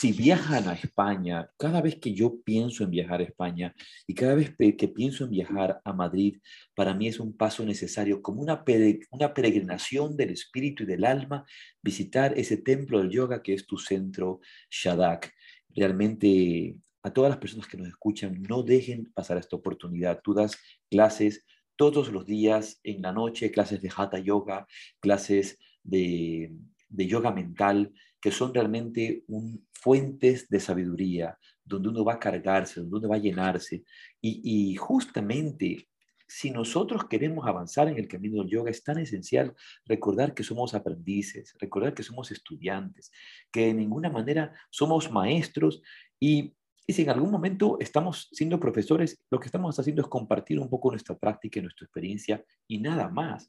[0.00, 3.74] si viajan a España, cada vez que yo pienso en viajar a España
[4.06, 6.38] y cada vez que pienso en viajar a Madrid,
[6.74, 8.64] para mí es un paso necesario, como una,
[9.10, 11.44] una peregrinación del espíritu y del alma,
[11.82, 14.40] visitar ese templo del yoga que es tu centro
[14.70, 15.32] Shadak.
[15.74, 20.20] Realmente a todas las personas que nos escuchan, no dejen pasar esta oportunidad.
[20.22, 20.58] Tú das
[20.90, 21.44] clases
[21.76, 24.66] todos los días en la noche, clases de Hatha Yoga,
[25.00, 26.52] clases de
[26.90, 32.80] de yoga mental, que son realmente un, fuentes de sabiduría, donde uno va a cargarse,
[32.80, 33.84] donde uno va a llenarse.
[34.20, 35.88] Y, justamente,
[36.26, 39.54] si nosotros queremos avanzar en el camino del yoga, es tan esencial
[39.86, 43.10] recordar que somos aprendices, recordar que somos estudiantes,
[43.50, 45.82] que de ninguna manera somos maestros
[46.20, 46.54] y
[46.86, 50.68] y si en algún momento estamos siendo profesores, lo que estamos haciendo es compartir un
[50.68, 53.48] poco nuestra práctica y nuestra experiencia y nada más.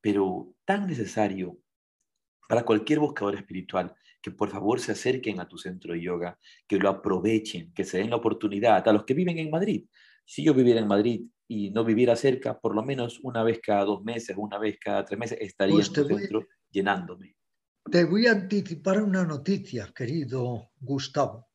[0.00, 1.56] Pero tan necesario
[2.50, 6.36] para cualquier buscador espiritual, que por favor se acerquen a tu centro de yoga,
[6.66, 9.86] que lo aprovechen, que se den la oportunidad a los que viven en Madrid.
[10.24, 13.84] Si yo viviera en Madrid y no viviera cerca, por lo menos una vez cada
[13.84, 17.36] dos meses, una vez cada tres meses, estaría pues en tu centro llenándome.
[17.88, 21.50] Te voy a anticipar una noticia, querido Gustavo.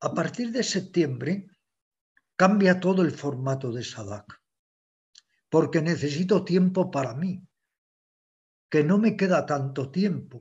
[0.00, 1.46] A partir de septiembre
[2.34, 4.42] cambia todo el formato de Sadak,
[5.48, 7.45] porque necesito tiempo para mí
[8.76, 10.38] que no me queda tanto tiempo.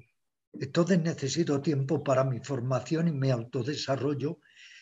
[0.52, 4.40] Entonces necesito tiempo para mi formación y mi autodesarrollo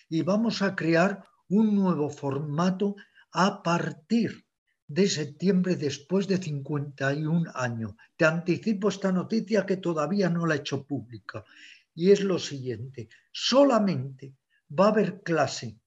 [0.10, 2.96] y vamos a crear un nuevo formato
[3.32, 4.48] a partir
[4.88, 7.94] de septiembre después de 51 años.
[8.18, 11.46] Te anticipo esta noticia que todavía no la he hecho pública
[11.94, 14.34] y es lo siguiente, solamente
[14.68, 15.78] va a haber clase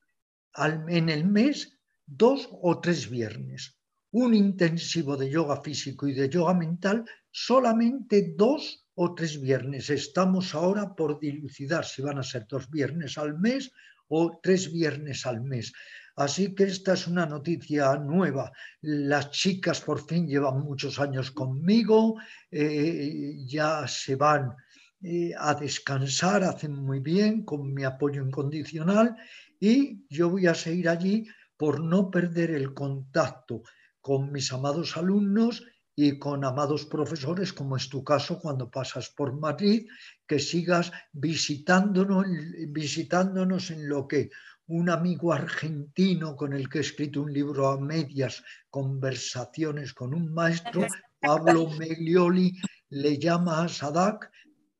[0.55, 3.77] en el mes dos o tres viernes,
[4.13, 7.05] un intensivo de yoga físico y de yoga mental
[7.37, 9.91] solamente dos o tres viernes.
[9.91, 13.73] Estamos ahora por dilucidar si van a ser dos viernes al mes
[14.09, 15.71] o tres viernes al mes.
[16.17, 18.51] Así que esta es una noticia nueva.
[18.81, 22.17] Las chicas por fin llevan muchos años conmigo,
[22.51, 24.55] eh, ya se van
[25.03, 29.15] eh, a descansar, hacen muy bien con mi apoyo incondicional
[29.61, 31.27] y yo voy a seguir allí
[31.59, 33.63] por no perder el contacto
[34.01, 35.63] con mis amados alumnos
[35.99, 39.89] y con amados profesores, como es tu caso cuando pasas por Madrid,
[40.27, 42.27] que sigas visitándonos,
[42.69, 44.31] visitándonos en lo que
[44.67, 50.33] un amigo argentino con el que he escrito un libro a medias, conversaciones con un
[50.35, 50.87] maestro,
[51.21, 52.55] Pablo Meglioli,
[52.91, 54.31] le llama a Sadak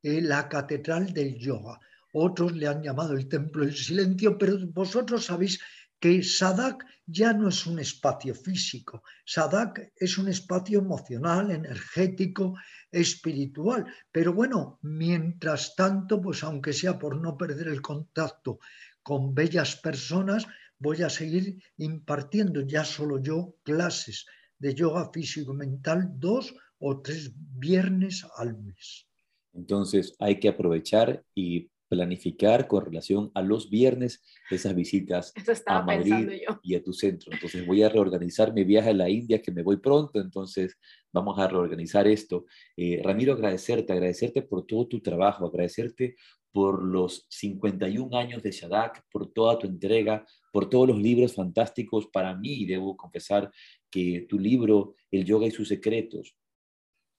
[0.03, 1.79] eh, la catedral del yoga.
[2.13, 5.59] Otros le han llamado el templo del silencio, pero vosotros sabéis
[5.99, 12.55] que Sadak ya no es un espacio físico, Sadak es un espacio emocional, energético,
[12.91, 13.85] espiritual.
[14.11, 18.59] Pero bueno, mientras tanto, pues aunque sea por no perder el contacto
[19.01, 20.45] con bellas personas,
[20.79, 24.25] voy a seguir impartiendo ya solo yo clases
[24.59, 29.07] de yoga físico mental dos o tres viernes al mes.
[29.53, 35.33] Entonces hay que aprovechar y planificar con relación a los viernes esas visitas
[35.65, 37.31] a Madrid y a tu centro.
[37.31, 40.77] Entonces voy a reorganizar mi viaje a la India, que me voy pronto, entonces
[41.13, 42.45] vamos a reorganizar esto.
[42.75, 46.15] Eh, Ramiro, agradecerte, agradecerte por todo tu trabajo, agradecerte
[46.51, 52.07] por los 51 años de Shadak, por toda tu entrega, por todos los libros fantásticos
[52.07, 52.65] para mí.
[52.65, 53.51] Debo confesar
[53.91, 56.35] que tu libro, El Yoga y sus Secretos,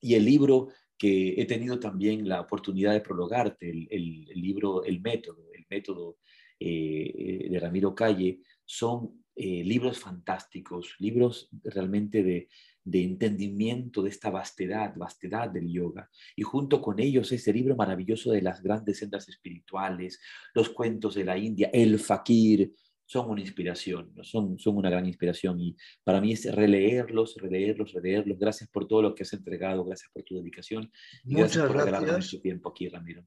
[0.00, 0.68] y el libro
[0.98, 6.18] que he tenido también la oportunidad de prologarte, el, libro El Método, el método
[6.58, 12.48] eh, de Ramiro Calle, son eh, libros fantásticos, libros realmente de,
[12.82, 16.10] de, entendimiento de esta vastedad, vastedad del yoga.
[16.34, 20.20] Y junto con ellos ese libro maravilloso de las grandes sendas espirituales,
[20.54, 22.72] los cuentos de la India, el fakir,
[23.08, 25.74] son una inspiración, son, son una gran inspiración y
[26.04, 28.38] para mí es releerlos, releerlos, releerlos.
[28.38, 30.92] Gracias por todo lo que has entregado, gracias por tu dedicación
[31.24, 33.24] y Muchas gracias por tu tiempo aquí, Ramiro.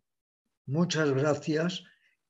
[0.68, 1.84] Muchas gracias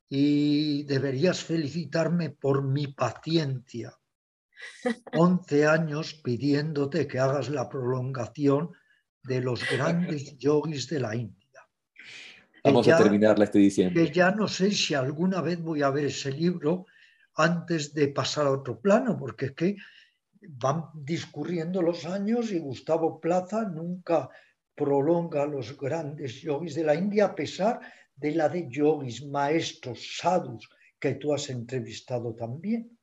[0.07, 3.97] y deberías felicitarme por mi paciencia.
[5.11, 8.71] 11 años pidiéndote que hagas la prolongación
[9.23, 11.67] de los grandes yogis de la India.
[12.63, 14.05] Vamos a terminarla este diciembre.
[14.05, 16.85] Que ya no sé si alguna vez voy a ver ese libro
[17.35, 19.75] antes de pasar a otro plano, porque es que
[20.41, 24.29] van discurriendo los años y Gustavo Plaza nunca
[24.75, 27.79] prolonga los grandes yogis de la India a pesar
[28.15, 32.97] de la de yogis, maestros, sadhus que tú has entrevistado también.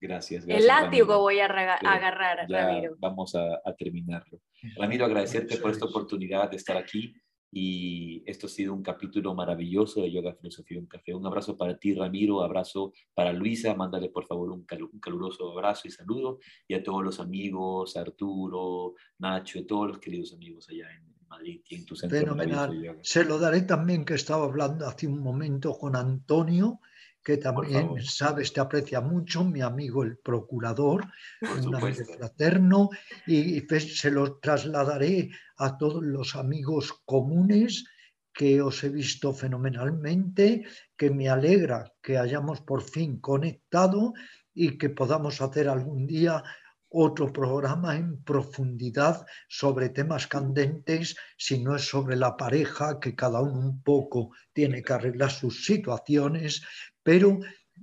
[0.00, 0.44] Gracias.
[0.48, 2.96] El látigo voy a agarrar, Ramiro.
[2.98, 4.40] Vamos a, terminarlo.
[4.76, 7.14] Ramiro, agradecerte por esta oportunidad de estar aquí.
[7.52, 11.14] Y esto ha sido un capítulo maravilloso de Yoga, Filosofía y un Café.
[11.14, 15.90] Un abrazo para ti, Ramiro, abrazo para Luisa, mándale por favor un, caluroso abrazo y
[15.90, 21.12] saludo, y a todos los amigos, Arturo, Nacho, y todos los queridos amigos allá en
[21.28, 22.18] Madrid y en tu centro.
[22.18, 22.98] Fenomenal.
[23.02, 26.80] Se lo daré también que estaba hablando hace un momento con Antonio,
[27.22, 31.06] que también sabes, te aprecia mucho, mi amigo el procurador,
[31.40, 32.90] un amigo fraterno,
[33.26, 37.84] y se lo trasladaré a todos los amigos comunes
[38.32, 40.64] que os he visto fenomenalmente,
[40.96, 44.14] que me alegra que hayamos por fin conectado
[44.54, 46.42] y que podamos hacer algún día
[46.90, 53.40] otro programa en profundidad sobre temas candentes, si no es sobre la pareja, que cada
[53.40, 56.62] uno un poco tiene que arreglar sus situaciones,
[57.02, 57.38] pero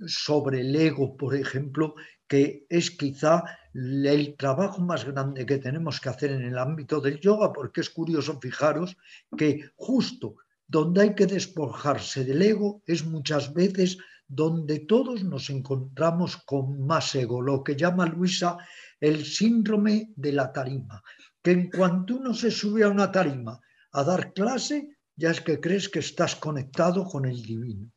[0.06, 1.94] sobre el ego, por ejemplo,
[2.26, 3.42] que es quizá
[3.74, 7.90] el trabajo más grande que tenemos que hacer en el ámbito del yoga, porque es
[7.90, 8.96] curioso fijaros
[9.36, 10.36] que justo
[10.66, 17.14] donde hay que despojarse del ego es muchas veces donde todos nos encontramos con más
[17.14, 18.58] ego, lo que llama Luisa
[19.00, 21.02] el síndrome de la tarima,
[21.42, 23.60] que en cuanto uno se sube a una tarima
[23.92, 27.90] a dar clase, ya es que crees que estás conectado con el divino.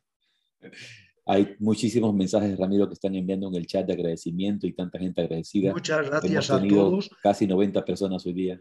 [1.26, 5.22] Hay muchísimos mensajes, Ramiro, que están enviando en el chat de agradecimiento y tanta gente
[5.22, 5.72] agradecida.
[5.72, 7.10] Muchas gracias a todos.
[7.22, 8.60] Casi 90 personas hoy día.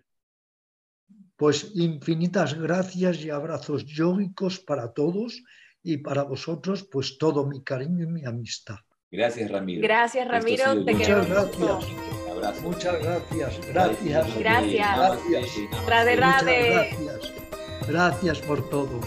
[1.36, 5.44] Pues infinitas gracias y abrazos yógicos para todos
[5.82, 8.78] y para vosotros, pues todo mi cariño y mi amistad.
[9.10, 9.82] Gracias, Ramiro.
[9.82, 10.86] Gracias, Ramiro.
[10.86, 12.31] Te Muchas gracias.
[12.62, 13.68] Muchas gracias.
[13.68, 14.38] Gracias.
[14.38, 14.98] Gracias.
[14.98, 16.16] Gracias.
[16.16, 17.34] Gracias.
[17.88, 19.00] Gracias por todo.